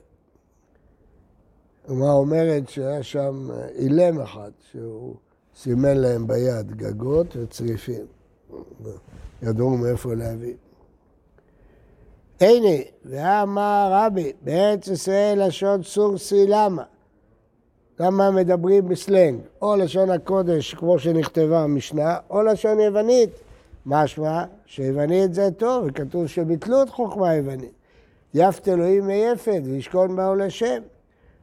מה 1.89 2.13
אומרת 2.13 2.69
שהיה 2.69 3.03
שם 3.03 3.49
אילם 3.75 4.21
אחד, 4.21 4.51
שהוא 4.71 5.15
סימן 5.57 5.97
להם 5.97 6.27
ביד 6.27 6.77
גגות 6.77 7.37
וצריפים. 7.37 8.07
ידעו 9.43 9.71
מאיפה 9.71 10.15
להביא. 10.15 10.55
הנה, 12.41 12.83
ואמר 13.05 13.89
רבי, 13.93 14.33
בארץ 14.43 14.89
ישראל 14.89 15.47
לשון 15.47 15.83
סורסי 15.83 16.47
למה? 16.49 16.83
למה 18.01 18.31
מדברים 18.31 18.89
בסלנג? 18.89 19.41
או 19.63 19.77
לשון 19.77 20.11
הקודש 20.11 20.75
כמו 20.75 20.99
שנכתבה 20.99 21.63
המשנה, 21.63 22.19
או 22.31 22.43
לשון 22.43 22.81
יוונית. 22.81 23.31
משמע 23.87 24.45
שיוונית 24.67 25.35
זה 25.35 25.49
טוב, 25.51 25.85
וכתוב 25.87 26.27
שביטלו 26.27 26.83
את 26.83 26.91
חוכמה 26.91 27.35
יוונית. 27.35 27.73
יפת 28.35 28.69
אלוהים 28.69 29.07
מיפת 29.07 29.61
וישכון 29.65 30.17
באו 30.17 30.35
לשם. 30.35 30.83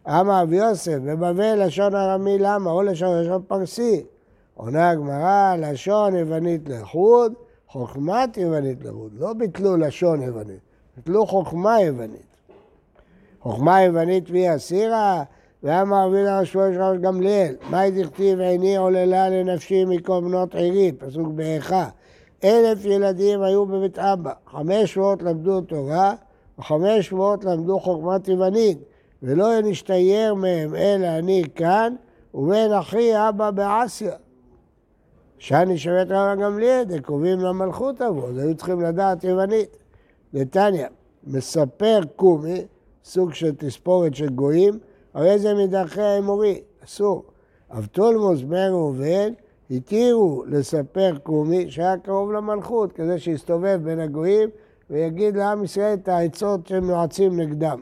אמר 0.08 0.42
רבי 0.42 0.56
יוסף, 0.56 0.98
בבבל 0.98 1.66
לשון 1.66 1.96
ארמי 1.96 2.38
למה? 2.40 2.72
או 2.72 2.84
לשון 2.84 3.22
לשון 3.22 3.42
פרסי. 3.48 4.04
עונה 4.54 4.90
הגמרא, 4.90 5.56
לשון 5.60 6.16
יוונית 6.16 6.70
לחוד, 6.70 7.34
חוכמת 7.68 8.38
יוונית 8.38 8.84
לחוד. 8.86 9.12
לא 9.18 9.34
ביטלו 9.34 9.78
לשון 9.78 10.22
יוונית, 10.22 10.60
ביטלו 10.98 11.26
חוכמה 11.26 11.82
יוונית. 11.82 12.34
חוכמה 13.40 13.82
יוונית 13.82 14.30
והיא 14.30 14.56
אסירה, 14.56 15.24
ואמר 15.64 16.08
רבי 16.08 16.24
לה 16.24 16.46
שמואל 16.46 16.74
שלוש 16.74 16.98
גמליאל, 16.98 17.56
מאי 17.70 17.92
דכתיב 17.92 18.40
עיני 18.40 18.78
עוללה 18.78 19.30
לנפשי 19.30 19.86
מכל 19.86 20.22
בנות 20.22 20.56
עירי, 20.56 20.92
פסוק 20.92 21.28
באיכה. 21.28 21.88
אלף 22.44 22.86
ילדים 22.86 23.42
היו 23.42 23.66
בבית 23.66 24.00
אבא, 24.00 24.32
חמש 24.52 24.98
מאות 24.98 25.22
למדו 25.22 25.62
תורה, 25.62 26.14
וחמש 26.60 27.12
מאות 27.12 27.46
למדו 27.46 27.80
חוכמת 27.80 28.28
יוונית, 28.28 28.78
ולא 29.24 29.62
נשתייר 29.64 30.34
מהם 30.34 30.76
אלא 30.76 31.08
אני 31.08 31.44
כאן, 31.56 31.96
ובן 32.34 32.72
אחי 32.80 33.30
אבא 33.30 33.52
באסיה. 33.52 34.14
שאני 35.38 35.76
את 35.76 36.08
רבא 36.12 36.36
גמליאל, 36.36 36.84
דקרובים 36.84 37.40
למלכות 37.40 38.02
אבו, 38.02 38.28
אז 38.28 38.38
היו 38.38 38.56
צריכים 38.56 38.82
לדעת 38.82 39.24
יוונית. 39.24 39.78
נתניה, 40.34 40.88
מספר 41.28 42.00
קומי, 42.16 42.66
סוג 43.04 43.34
של 43.34 43.56
תספורת 43.56 44.16
של 44.16 44.30
גויים, 44.30 44.80
הרי 45.14 45.40
זה 45.40 45.54
מדרכי 45.54 46.02
האמורי, 46.02 46.62
אסור. 46.86 47.24
אבטולמוס 47.72 48.42
בן 48.42 48.70
ראובן 48.70 49.34
התירו 49.74 50.44
לספר 50.48 51.18
קומי 51.24 51.72
שהיה 51.72 51.98
קרוב 51.98 52.32
למלכות, 52.32 52.92
כדי 52.92 53.20
שיסתובב 53.20 53.80
בין 53.84 54.00
הגויים 54.00 54.50
ויגיד 54.90 55.38
לעם 55.38 55.64
ישראל 55.64 55.94
את 55.94 56.08
העצות 56.08 56.68
שהם 56.68 56.88
נועצים 56.88 57.40
נגדם. 57.40 57.82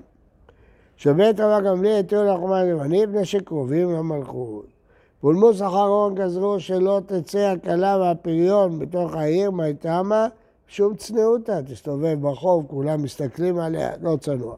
שבית 0.97 1.39
רבא 1.39 1.69
גמליאל 1.69 1.99
התירו 1.99 2.23
לחומה 2.23 2.59
היוונית, 2.59 3.09
מפני 3.09 3.25
שקרובים 3.25 3.91
למלכות. 3.91 4.65
פולמוס 5.21 5.61
אחרון 5.61 6.15
גזרו 6.15 6.59
שלא 6.59 7.01
תצא 7.05 7.39
הכלה 7.39 7.97
והפריון 7.99 8.79
בתוך 8.79 9.15
העיר, 9.15 9.51
מה 9.51 9.73
תמה? 9.73 10.27
שום 10.67 10.95
צניעותה, 10.95 11.63
תסתובב 11.63 12.17
ברחוב, 12.21 12.65
כולם 12.67 13.03
מסתכלים 13.03 13.59
עליה, 13.59 13.91
לא 14.01 14.17
צנוע. 14.21 14.55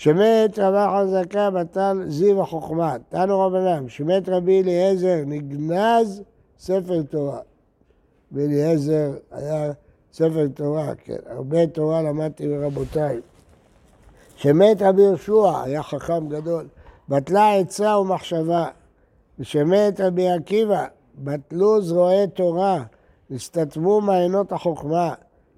שמת 0.00 0.58
רבה 0.58 1.00
חזקה 1.00 1.50
בטל 1.50 2.04
זיו 2.08 2.42
החוכמה, 2.42 2.96
תנו 3.08 3.40
רבנם, 3.40 3.88
שמת 3.88 4.28
רבי 4.28 4.62
אליעזר 4.62 5.16
נגנז 5.26 6.22
ספר 6.58 7.02
תורה. 7.02 7.38
ואליעזר 8.32 9.10
היה 9.30 9.72
ספר 10.12 10.46
תורה, 10.54 10.94
כן, 11.04 11.16
הרבה 11.26 11.66
תורה 11.66 12.02
למדתי 12.02 12.46
מרבותיי. 12.46 13.20
שמת 14.36 14.82
רבי 14.82 15.02
יהושע, 15.02 15.62
היה 15.64 15.82
חכם 15.82 16.28
גדול, 16.28 16.68
בטלה 17.08 17.54
עצה 17.54 17.98
ומחשבה, 17.98 18.66
ושמת 19.38 20.00
רבי 20.00 20.30
עקיבא, 20.30 20.84
בטלו 21.18 21.82
זרועי 21.82 22.26
תורה, 22.26 22.82
נסתתמו 23.30 24.00
מעיינות 24.00 24.52
החוכמה. 24.52 25.14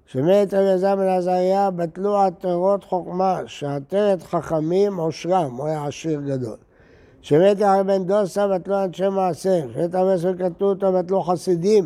שמת 0.07 0.53
יזם 0.53 0.95
בן 0.97 1.07
עזריה, 1.07 1.71
בטלו 1.71 2.17
עטרות 2.17 2.83
חוכמה, 2.83 3.41
שעטרת 3.45 4.23
חכמים 4.23 4.97
עושרם, 4.97 5.55
הוא 5.57 5.67
היה 5.67 5.85
עשיר 5.85 6.21
גדול. 6.21 6.57
שמת 7.21 7.57
רבי 7.61 7.83
בן 7.83 8.03
דוסה, 8.03 8.47
בטלו 8.47 8.83
אנשי 8.83 9.09
מעשה. 9.09 9.61
שמת 9.73 9.95
רבי 9.95 10.11
יוסף 10.11 10.29
קטנותא, 10.39 10.91
בטלו 10.91 11.21
חסידים. 11.21 11.85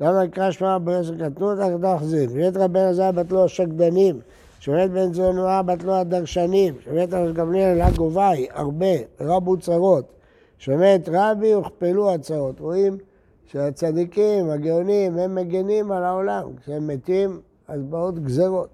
למה 0.00 0.24
נקרא 0.24 0.50
שמע 0.50 0.78
קטנותא, 1.18 1.76
כדאי 1.76 1.98
חסידים. 1.98 2.30
שמת 2.30 2.70
בן 2.70 2.80
עזריה, 2.80 3.12
בטלו 3.12 3.44
השקדנים. 3.44 4.20
שמת 4.60 4.90
בן 4.90 5.12
זונואה, 5.12 5.62
בטלו 5.62 5.94
הדרשנים. 5.94 6.74
שמת 6.84 7.14
רבי 7.14 7.32
גמליאל, 7.32 7.80
הגובי, 7.80 8.46
הרבה, 8.50 8.94
רבו 9.20 9.56
צרות. 9.56 10.12
שמת 10.58 11.08
רבי 11.12 11.52
הוכפלו 11.52 12.14
הצעות. 12.14 12.60
רואים 12.60 12.98
שהצדיקים, 13.46 14.50
הגאונים, 14.50 15.18
הם 15.18 15.34
מגנים 15.34 15.92
על 15.92 16.04
העולם. 16.04 16.44
כשהם 16.56 16.86
מתים, 16.86 17.40
אז 17.68 17.82
באות 17.82 18.18
גזרות. 18.18 18.68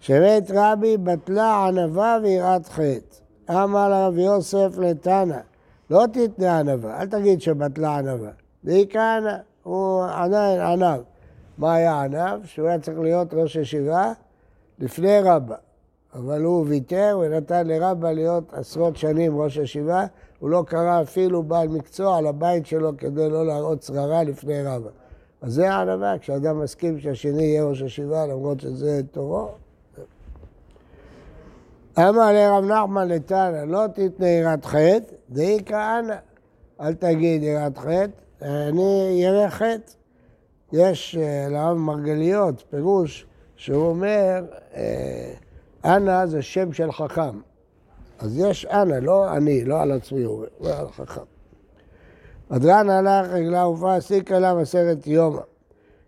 שמת 0.00 0.50
רבי 0.54 0.96
בטלה 0.96 1.66
ענווה 1.66 2.18
ויראת 2.22 2.68
חטא. 2.68 3.18
אמר 3.50 3.88
לרב 3.88 4.18
יוסף 4.18 4.78
לתנא, 4.78 5.38
לא 5.90 6.04
תתנה 6.12 6.58
ענווה, 6.58 7.00
אל 7.00 7.06
תגיד 7.06 7.40
שבטלה 7.40 7.98
ענווה. 7.98 8.30
דהי 8.64 8.86
כהנא, 8.90 9.36
הוא 9.62 10.04
עדיין 10.04 10.60
ענב. 10.60 11.00
מה 11.58 11.74
היה 11.74 12.02
ענב? 12.02 12.44
שהוא 12.44 12.68
היה 12.68 12.78
צריך 12.78 12.98
להיות 12.98 13.34
ראש 13.34 13.56
ישיבה 13.56 14.12
לפני 14.78 15.20
רבא. 15.20 15.56
אבל 16.14 16.42
הוא 16.44 16.64
ויתר 16.68 17.18
ונתן 17.22 17.66
לרבא 17.66 18.12
להיות 18.12 18.44
עשרות 18.52 18.96
שנים 18.96 19.40
ראש 19.40 19.58
הישיבה, 19.58 20.06
הוא 20.38 20.50
לא 20.50 20.64
קרא 20.66 21.02
אפילו 21.02 21.42
בעל 21.42 21.68
מקצוע 21.68 22.18
על 22.18 22.26
הבית 22.26 22.66
שלו 22.66 22.96
כדי 22.98 23.30
לא 23.30 23.46
להראות 23.46 23.82
שררה 23.82 24.22
לפני 24.22 24.62
רבא. 24.62 24.90
אז 25.42 25.52
זה 25.52 25.70
הענווה, 25.70 26.18
כשאדם 26.18 26.60
מסכים 26.60 27.00
שהשני 27.00 27.42
יהיה 27.42 27.64
ראש 27.64 27.82
הישיבה 27.82 28.26
למרות 28.26 28.60
שזה 28.60 29.00
תורו. 29.12 29.48
אמר 31.98 32.32
לרב 32.32 32.64
נחמן 32.64 33.08
לתנא, 33.08 33.64
לא 33.66 33.84
תתנה 33.94 34.28
יראת 34.28 34.64
חטא, 34.64 35.14
דאי 35.30 35.58
כהנא. 35.66 36.16
אל 36.80 36.94
תגיד 36.94 37.42
יראת 37.42 37.78
חטא, 37.78 38.10
אני 38.42 39.20
ירא 39.22 39.48
חטא. 39.48 39.92
יש 40.72 41.16
אה, 41.16 41.48
לרב 41.48 41.76
מרגליות 41.76 42.64
פירוש 42.70 43.26
שהוא 43.56 43.86
אומר, 43.86 44.44
אה, 44.74 45.32
אנא 45.84 46.26
זה 46.26 46.42
שם 46.42 46.72
של 46.72 46.92
חכם. 46.92 47.40
אז 48.18 48.38
יש 48.38 48.66
אנא, 48.66 48.94
לא 48.94 49.36
אני, 49.36 49.64
לא 49.64 49.82
על 49.82 49.92
עצמי, 49.92 50.22
הוא 50.22 50.44
אומר, 50.60 50.88
חכם. 50.88 51.37
אדרן 52.50 52.90
הלך 52.90 53.32
רגלה 53.32 53.66
ופרע 53.66 54.00
סיקה 54.00 54.38
לה 54.38 54.54
מסרת 54.54 55.06
יומא. 55.06 55.40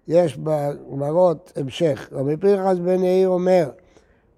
יש 0.09 0.39
בגמרות 0.39 1.53
המשך. 1.57 2.09
רבי 2.13 2.37
פרחס 2.37 2.79
בן 2.79 3.05
יאיר 3.05 3.29
אומר, 3.29 3.71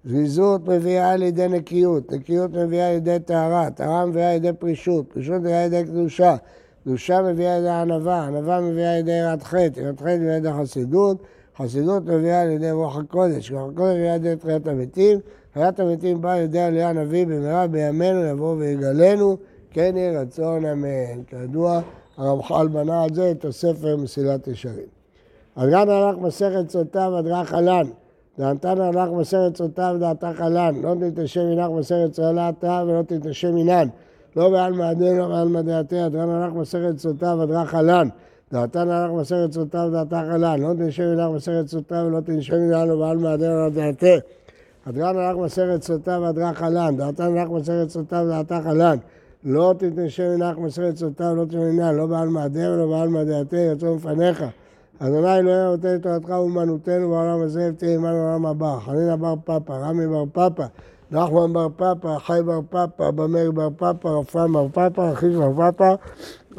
זריזות 0.05 0.67
מביאה 0.67 1.11
על 1.11 1.21
ידי 1.21 1.47
נקיות, 1.47 2.11
נקיות 2.11 2.51
מביאה 2.51 2.89
על 2.89 2.95
ידי 2.95 3.17
טהרה, 3.25 3.69
טהרה 3.69 4.05
מביאה 4.05 4.29
על 4.29 4.35
ידי 4.35 4.53
פרישות, 4.59 5.13
פרישות 5.13 5.41
מביאה 5.41 5.63
על 5.63 5.73
ידי 5.73 5.83
קדושה, 5.83 6.35
קדושה 6.83 7.21
מביאה 7.21 7.55
על 7.55 7.61
ידי 7.61 7.69
ענווה, 7.69 8.23
ענווה 8.23 8.61
מביאה 8.61 8.93
על 8.93 8.99
ידי 8.99 9.11
יראת 9.11 9.43
חטא, 9.43 9.79
יראת 9.79 9.99
חטא 9.99 10.17
מביאה 10.17 10.35
על 10.35 10.37
ידי 10.37 10.49
חסידות, 10.61 11.17
חסידות 11.57 12.05
מביאה 12.05 12.41
על 12.41 12.49
ידי 12.49 12.71
רוח 12.71 12.97
הקודש, 12.97 13.51
רוח 13.51 13.69
הקודש 13.71 13.95
מביאה 13.95 14.13
על 14.13 14.25
ידי 14.25 14.35
תחיית 14.35 14.67
המתים, 14.67 15.19
תחיית 15.53 15.79
המתים 15.79 16.21
באה 16.21 16.35
על 16.35 16.41
ידי 16.41 16.59
עלייה 16.59 16.89
הנביא 16.89 17.25
במהרה 17.25 17.67
בימינו 17.67 18.25
יבוא 18.25 18.55
ויגלנו, 18.57 19.37
כן 19.73 19.93
יהי 19.97 20.17
רצון 20.17 20.65
אמן. 20.65 21.23
כידוע, 21.27 21.81
הרמח"ל 22.17 22.67
בנה 22.67 23.03
על 23.03 23.13
זה 23.13 23.31
את 23.31 23.45
הספר 23.45 23.97
מסילת 23.97 24.47
ישרים. 24.47 24.87
אדרן 25.55 25.89
הלך 25.89 26.17
מסכת 26.17 26.69
סוטה 26.69 27.19
אדרך 27.19 27.53
עלן. 27.53 27.87
דעתן 28.37 28.81
הלך 28.81 29.09
מסכת 29.09 29.57
סוטה 29.57 29.91
ודעתה 29.95 30.31
חלן. 30.33 30.75
לא 30.81 30.95
תתשם 31.15 31.41
ינך 31.51 31.69
מסכת 31.69 32.13
סולתה 32.13 32.83
ולא 32.87 33.01
תתשם 33.01 33.57
ינן. 33.57 33.87
לא 34.35 34.49
בעלמא 34.49 34.83
הדין, 34.83 35.17
לא 35.17 35.27
בעלמא 35.27 35.61
דעתי, 35.61 36.05
אדרן 36.05 36.29
הלך 36.29 36.53
מסכת 36.53 36.97
סוטה 36.97 37.35
ודרך 37.35 37.75
עלן. 37.75 38.07
דעתן 38.51 38.89
הלך 38.89 39.11
מסכת 39.11 39.51
סוטה 39.51 39.85
ודעתה 39.87 40.21
חלן. 40.31 40.61
לא 40.61 40.73
תנשם 40.73 41.03
ינך 41.03 41.29
מסכת 41.35 41.67
סוטה 41.67 42.03
ולא 42.07 42.19
תנשם 42.19 42.55
ינן, 42.55 42.87
לא 42.87 42.95
בעלמא 42.95 43.27
הדין, 43.27 43.51
לא 43.51 43.69
דעתי. 43.69 44.15
אדרן 44.89 45.17
הלך 45.17 45.37
מסכת 45.37 45.83
סוטה 45.83 46.19
ודרך 46.21 46.61
עלן. 46.61 46.95
דעתן 46.97 47.37
הלך 47.37 47.49
מסכת 47.49 47.89
סוטה 47.89 48.23
ודעתה 48.25 48.59
חלן. 48.63 48.97
לא 49.45 49.73
תתנשם 49.77 50.23
ינך 50.23 50.57
מסכת 50.57 50.97
סוטה 50.97 51.31
ולא 51.31 51.45
תנשם 51.45 51.61
ינן, 51.61 51.95
לא 51.95 52.05
בעלמא 52.05 52.39
הדין 52.39 52.69
ולא 52.69 52.87
בעלמא 52.87 53.23
דעתי, 53.23 53.55
יצאו 53.55 53.95
מפניך. 53.95 54.43
אדוני 54.99 55.37
אלוהינו 55.37 55.71
נותן 55.71 55.97
תורתך 55.97 56.29
ואומנותנו 56.29 57.09
בעולם 57.09 57.41
הזה 57.41 57.69
ותהיה 57.73 57.95
עמנו 57.95 58.13
בעולם 58.13 58.45
הבא. 58.45 58.77
חנינא 58.85 59.15
בר 59.15 59.35
פפא, 59.45 59.73
רמי 59.73 60.07
בר 60.07 60.25
פפא, 60.33 60.65
נחמן 61.11 61.53
בר 61.53 61.67
פפא, 61.77 62.17
חי 62.19 62.39
בר 62.45 62.59
פפא, 62.69 63.11
במר 63.11 63.51
בר 63.51 63.69
פפא, 63.77 64.07
רפרם 64.07 64.53
בר 64.53 64.67
פפא, 64.69 65.01
רכיש 65.01 65.35
בר 65.35 65.71
פפא, 65.71 65.95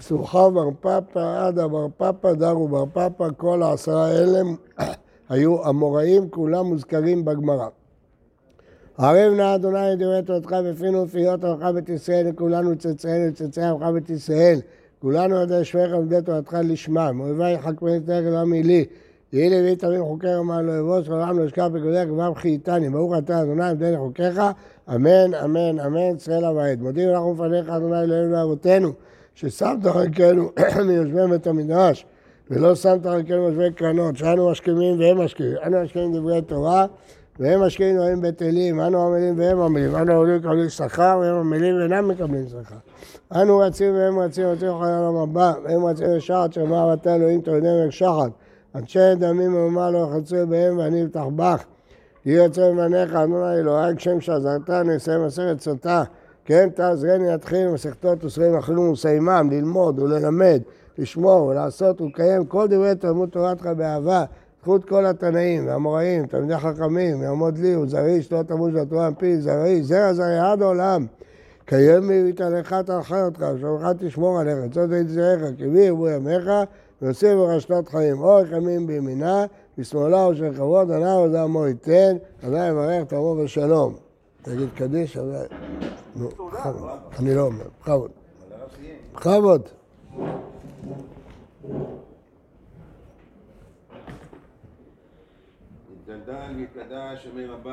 סוחה 0.01 0.51
בר 0.51 0.71
פפא, 0.81 1.47
עדה 1.47 1.69
בר 1.69 1.87
פפא, 1.97 2.33
דרו 2.33 2.69
בר 2.69 2.85
פפא, 2.93 3.29
כל 3.37 3.63
העשרה 3.63 4.11
אלה 4.11 4.41
היו 5.29 5.69
אמוראים, 5.69 6.29
כולם 6.29 6.67
מוזכרים 6.67 7.25
בגמרא. 7.25 7.69
ערב 8.99 9.35
נא 9.35 9.55
אדוני 9.55 9.93
את 9.93 9.99
דברי 9.99 10.23
תורתך 10.23 10.53
בפינו 10.53 11.03
ופיות 11.03 11.45
עמך 11.45 11.63
בית 11.75 11.89
ישראל, 11.89 12.29
לכולנו 12.29 12.77
צאצאינו 12.77 13.29
וצאצאי 13.29 13.65
עמך 13.65 13.83
בית 13.83 14.11
ישראל. 14.11 14.61
כולנו 14.99 15.37
עדי 15.37 15.65
שמיך 15.65 15.93
עמדי 15.93 16.23
תורתך 16.25 16.57
לשמם, 16.65 17.21
אויבי 17.21 17.51
יחק 17.51 17.81
פני 17.81 18.01
תרק 18.01 18.25
לא 18.25 18.45
מילי, 18.45 18.85
יהי 19.33 19.51
לי 19.51 19.57
ויהי 19.57 19.77
תמיד 19.77 20.01
חוקר 20.01 20.39
למען 20.39 20.67
לא 20.67 21.01
כל 21.07 21.13
העם 21.13 21.39
לא 21.39 21.45
ישכח 21.45 21.67
בגודך 21.73 22.05
כבר 22.09 22.35
חייתני, 22.35 22.91
ברוך 22.91 23.13
אתה 23.19 23.43
אדוני 23.43 23.65
עמדי 23.65 23.93
לחוקיך, 23.93 24.41
אמן, 24.95 25.35
אמן, 25.45 25.81
אמן, 25.81 26.17
צחל 26.17 26.45
המועד. 26.45 26.83
מודים 26.83 27.09
אנחנו 27.09 27.35
לפניך 27.35 27.69
אדוני 27.69 28.03
אלוהינו 28.03 28.33
ואבותינו, 28.33 28.93
ששמת 29.35 29.87
חלקנו 29.87 30.51
מיושבי 30.87 31.21
בית 31.31 31.47
המדרש, 31.47 32.07
ולא 32.51 32.75
שמת 32.75 33.07
חלקנו 33.07 33.43
מיושבי 33.43 33.73
קרנות, 33.77 34.17
שאנו 34.17 34.51
משכימים 34.51 34.99
והם 34.99 35.21
משכימים, 35.21 35.57
אנו 35.67 35.83
משכימים 35.83 36.13
דברי 36.13 36.43
תורה, 36.43 36.87
והם 37.39 37.61
משכימים 37.61 37.97
דברים 37.97 38.21
בטלים, 38.21 38.81
אנו 38.81 39.07
עמלים 39.07 39.39
והם 39.39 39.61
עמלים, 39.61 39.97
אנו 39.97 40.13
עולים 40.13 40.37
מקבלים 40.37 40.69
שכר 40.69 41.19
והם 41.21 41.37
עמלים 41.37 41.77
ואינם 41.79 42.09
מקבלים 42.09 42.47
שכר. 42.49 42.77
אנו 43.33 43.59
רצים 43.59 43.95
והם 43.95 44.19
רצים, 44.19 44.47
רצים 44.47 44.69
לכל 44.69 44.85
העולם 44.85 45.17
הבא, 45.17 45.53
והם 45.65 45.85
רצים 45.85 46.07
לשחת, 46.07 46.53
שאמר 46.53 46.95
אתה 46.95 47.15
אלוהים 47.15 47.41
תורדם 47.41 47.89
לשחת. 47.89 48.31
אנשי 48.75 49.15
דמים 49.19 49.55
ואומה 49.55 49.91
לא 49.91 50.09
יחצו 50.11 50.37
בהם 50.49 50.79
ואני 50.79 51.05
אפתח 51.05 51.25
בך. 51.37 51.65
יהי 52.27 52.39
רצון 52.39 52.77
ממניך, 52.77 53.15
אדוני 53.15 53.55
אלוהי, 53.55 53.97
כשם 53.97 54.21
שעזרת, 54.21 54.71
נעשה 54.71 55.19
מסכת 55.19 55.61
סוטה. 55.61 56.03
כן, 56.45 56.69
תעזרני 56.75 57.27
להתחיל 57.27 57.69
מסכתות 57.69 58.25
וסרים 58.25 58.57
אכלו 58.57 58.83
וסיימם, 58.83 59.49
ללמוד 59.51 59.99
וללמד, 59.99 60.63
לשמור 60.99 61.47
ולעשות 61.47 62.01
ולקיים 62.01 62.47
כל 62.47 62.67
דברי 62.67 62.95
תלמוד 62.95 63.29
תורתך 63.29 63.67
באהבה. 63.67 64.25
זכות 64.65 64.85
כל 64.85 65.07
התנאים 65.07 65.67
והאמוראים, 65.67 66.27
תלמידי 66.27 66.59
חכמים, 66.59 67.23
יעמוד 67.23 67.59
לי 67.59 67.77
וזריש, 67.77 68.33
לא 68.33 68.43
תמות 68.43 68.73
בתורה 68.73 69.11
מפי, 69.11 69.41
זרעי, 69.41 69.83
זרע 69.83 70.13
זרעי 70.13 70.39
עד 70.39 70.63
עולם. 70.63 71.07
קיים 71.65 72.11
לי 72.11 72.31
ותענך 72.31 72.75
תאכל 72.87 73.15
אותך, 73.15 73.45
ושמך 73.55 73.87
תשמור 73.99 74.41
עליך, 74.41 74.57
צאת 74.73 74.89
את 75.01 75.09
זרעך, 75.09 75.41
כי 75.57 75.65
ירבו 75.65 76.09
ימיך, 76.09 76.51
ויוסיף 77.03 77.31
לך 77.71 77.89
חיים, 77.89 78.21
אורך 78.21 78.53
ימים 78.53 78.87
בימינה, 78.87 79.45
בשמאלה 79.79 80.29
ושל 80.29 80.55
כבוד, 80.55 80.91
ענה 80.91 81.17
ועודה 81.17 81.43
עמו 81.43 81.67
ייתן, 81.67 82.17
עדיין 82.43 82.73
יברך 82.73 83.09
תבוא 83.09 83.45
בשלום. 83.45 83.95
תגיד 84.43 84.69
קדיש, 84.75 85.17
אבל... 85.17 85.47
נו, 86.17 86.29
בכבוד. 86.29 86.89
אני 87.19 87.35
לא 87.35 87.43
אומר, 87.43 87.65
בכבוד. 87.81 88.11
בכבוד. 89.15 89.69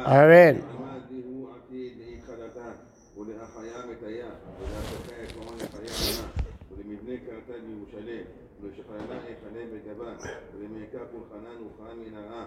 אמן. 0.08 0.60
ולהחיה 3.18 3.86
מטיה, 3.92 4.26
ולהפקה 4.60 5.16
יקומה 5.24 5.52
לחיי 5.58 5.88
ענה, 5.88 6.28
ולמבנה 6.72 7.18
קרתה 7.26 7.60
בירושלם, 7.68 8.24
ולשכללה 8.62 9.16
יחנה 9.16 9.60
בגבה, 9.74 10.12
ולמעיקה 10.56 10.98
פולחנה 11.12 11.50
נוחה 11.60 11.94
מנהרה, 11.94 12.46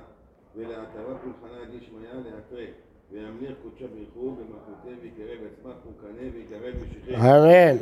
ולעטרה 0.56 1.18
פולחנה 1.18 1.64
דשמיא 1.64 2.08
לעטרה, 2.14 2.66
וימליך 3.12 3.54
קודשה 3.62 3.84
ברכו, 3.86 4.30
במלכותי 4.36 4.94
ויקרב 5.02 5.38
עצמך 5.52 5.76
וקנה 5.86 6.28
ויקרב 6.34 6.74
בשכם. 6.82 7.20
אמן. 7.20 7.76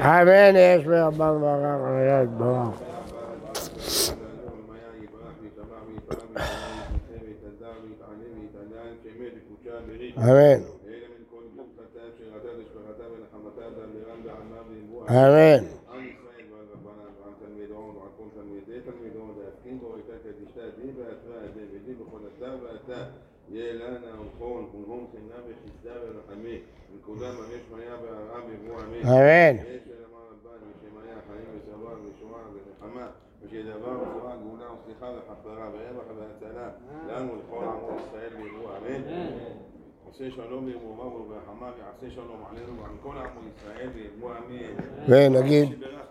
אמן, 0.00 0.56
יש 0.56 0.86
ברבם 0.86 1.40
ברח, 1.40 1.80
היד 1.84 2.38
ברח. 2.38 2.80
אמן. 10.18 10.62
אמן. 15.08 15.64
אמן. 29.04 29.56
יש 33.46 33.52
ושדבר 33.52 33.90
ותורה 33.90 34.36
גאולה 34.42 34.64
וסליחה 34.72 35.06
וכפרה 35.06 35.68
ורווח 35.72 36.04
והצלה, 36.18 36.68
לנו 37.08 37.32
לכל 37.36 37.64
עמו 37.64 37.96
ישראל 37.98 38.30
ויבוא 38.36 38.70
אמן. 38.78 39.02
עושה 40.04 40.24
שלום 40.30 40.64
וימומה 40.64 41.04
וברחמה 41.04 41.70
ויעשה 41.76 42.14
שלום 42.14 42.42
עלינו 42.50 42.82
ועל 42.82 42.90
כל 43.02 43.18
עמו 43.18 43.40
ישראל 43.56 43.88
ויבוא 43.94 44.30
אמן. 44.30 45.34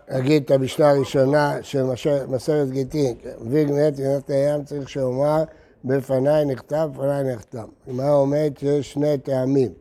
ונגיד 0.07 0.43
את 0.43 0.51
המשנה 0.51 0.89
הראשונה 0.89 1.63
של 1.63 1.83
מסרת 2.29 2.69
גיטין, 2.69 3.15
ויג 3.41 3.71
מת 3.71 3.99
ינת 3.99 4.29
הים 4.29 4.63
צריך 4.63 4.89
שאומר 4.89 5.43
בפניי 5.85 6.45
נכתב, 6.45 6.89
בפניי 6.93 7.33
נכתב. 7.33 7.67
הגמרא 7.87 8.13
אומרת 8.13 8.57
שיש 8.57 8.93
שני 8.93 9.17
טעמים. 9.17 9.71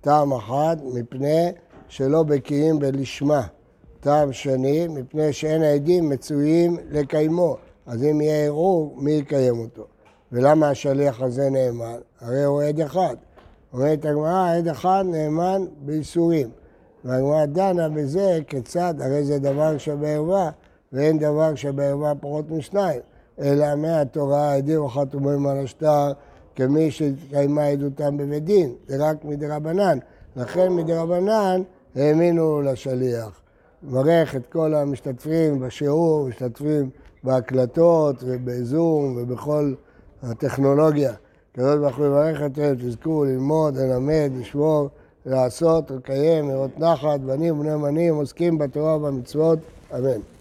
טעם 0.00 0.32
אחד, 0.32 0.76
מפני 0.94 1.52
שלא 1.88 2.22
בקיאים 2.22 2.78
בלשמה. 2.78 3.42
טעם 4.00 4.32
שני, 4.32 4.88
מפני 4.88 5.32
שאין 5.32 5.62
העדים 5.62 6.08
מצויים 6.08 6.76
לקיימו. 6.90 7.56
אז 7.86 8.04
אם 8.04 8.20
יהיה 8.20 8.44
ערעור, 8.44 8.94
מי 8.98 9.12
יקיים 9.12 9.58
אותו? 9.58 9.86
ולמה 10.32 10.68
השליח 10.70 11.22
הזה 11.22 11.50
נאמן? 11.50 11.98
הרי 12.20 12.44
הוא 12.44 12.62
עד 12.62 12.80
אחד. 12.80 13.16
אומרת 13.72 14.04
הגמרא, 14.04 14.56
עד 14.56 14.68
אחד 14.68 15.04
נאמן 15.10 15.64
בייסורים. 15.80 16.50
והגמרא 17.04 17.46
דנה 17.46 17.88
בזה 17.88 18.38
כיצד, 18.46 18.94
הרי 19.00 19.24
זה 19.24 19.38
דבר 19.38 19.78
שבערווה, 19.78 20.50
ואין 20.92 21.18
דבר 21.18 21.54
שבערווה 21.54 22.14
פחות 22.14 22.50
משניים, 22.50 23.00
אלא 23.40 23.74
מהתורה 23.74 24.50
העדים 24.50 24.88
חתומים 24.88 25.46
על 25.46 25.64
השטר 25.64 26.12
כמי 26.56 26.90
שהתקיימה 26.90 27.64
עדותם 27.64 28.16
בבית 28.16 28.44
דין, 28.44 28.74
זה 28.86 28.96
רק 29.08 29.24
מדרבנן. 29.24 29.98
לכן 30.36 30.72
מדרבנן 30.72 31.62
האמינו 31.96 32.62
לשליח. 32.62 33.40
מברך 33.82 34.36
את 34.36 34.46
כל 34.46 34.74
המשתתפים 34.74 35.60
בשיעור, 35.60 36.28
משתתפים 36.28 36.90
בהקלטות 37.24 38.16
ובזום 38.26 39.16
ובכל 39.16 39.74
הטכנולוגיה. 40.22 41.12
כזאת 41.54 41.80
ברוך 41.80 41.96
הוא 41.96 42.06
יברך 42.06 42.42
אתכם, 42.46 42.74
תזכו 42.78 43.24
ללמוד, 43.24 43.76
ללמד, 43.76 44.30
לשמור, 44.40 44.88
לעשות, 45.26 45.90
לקיים, 45.90 46.48
לראות 46.48 46.78
נחת, 46.78 47.20
בנים 47.20 47.58
ובני 47.58 47.82
בנים, 47.82 48.14
עוסקים 48.14 48.58
בתורה 48.58 48.96
ובמצוות, 48.96 49.58
אמן. 49.98 50.37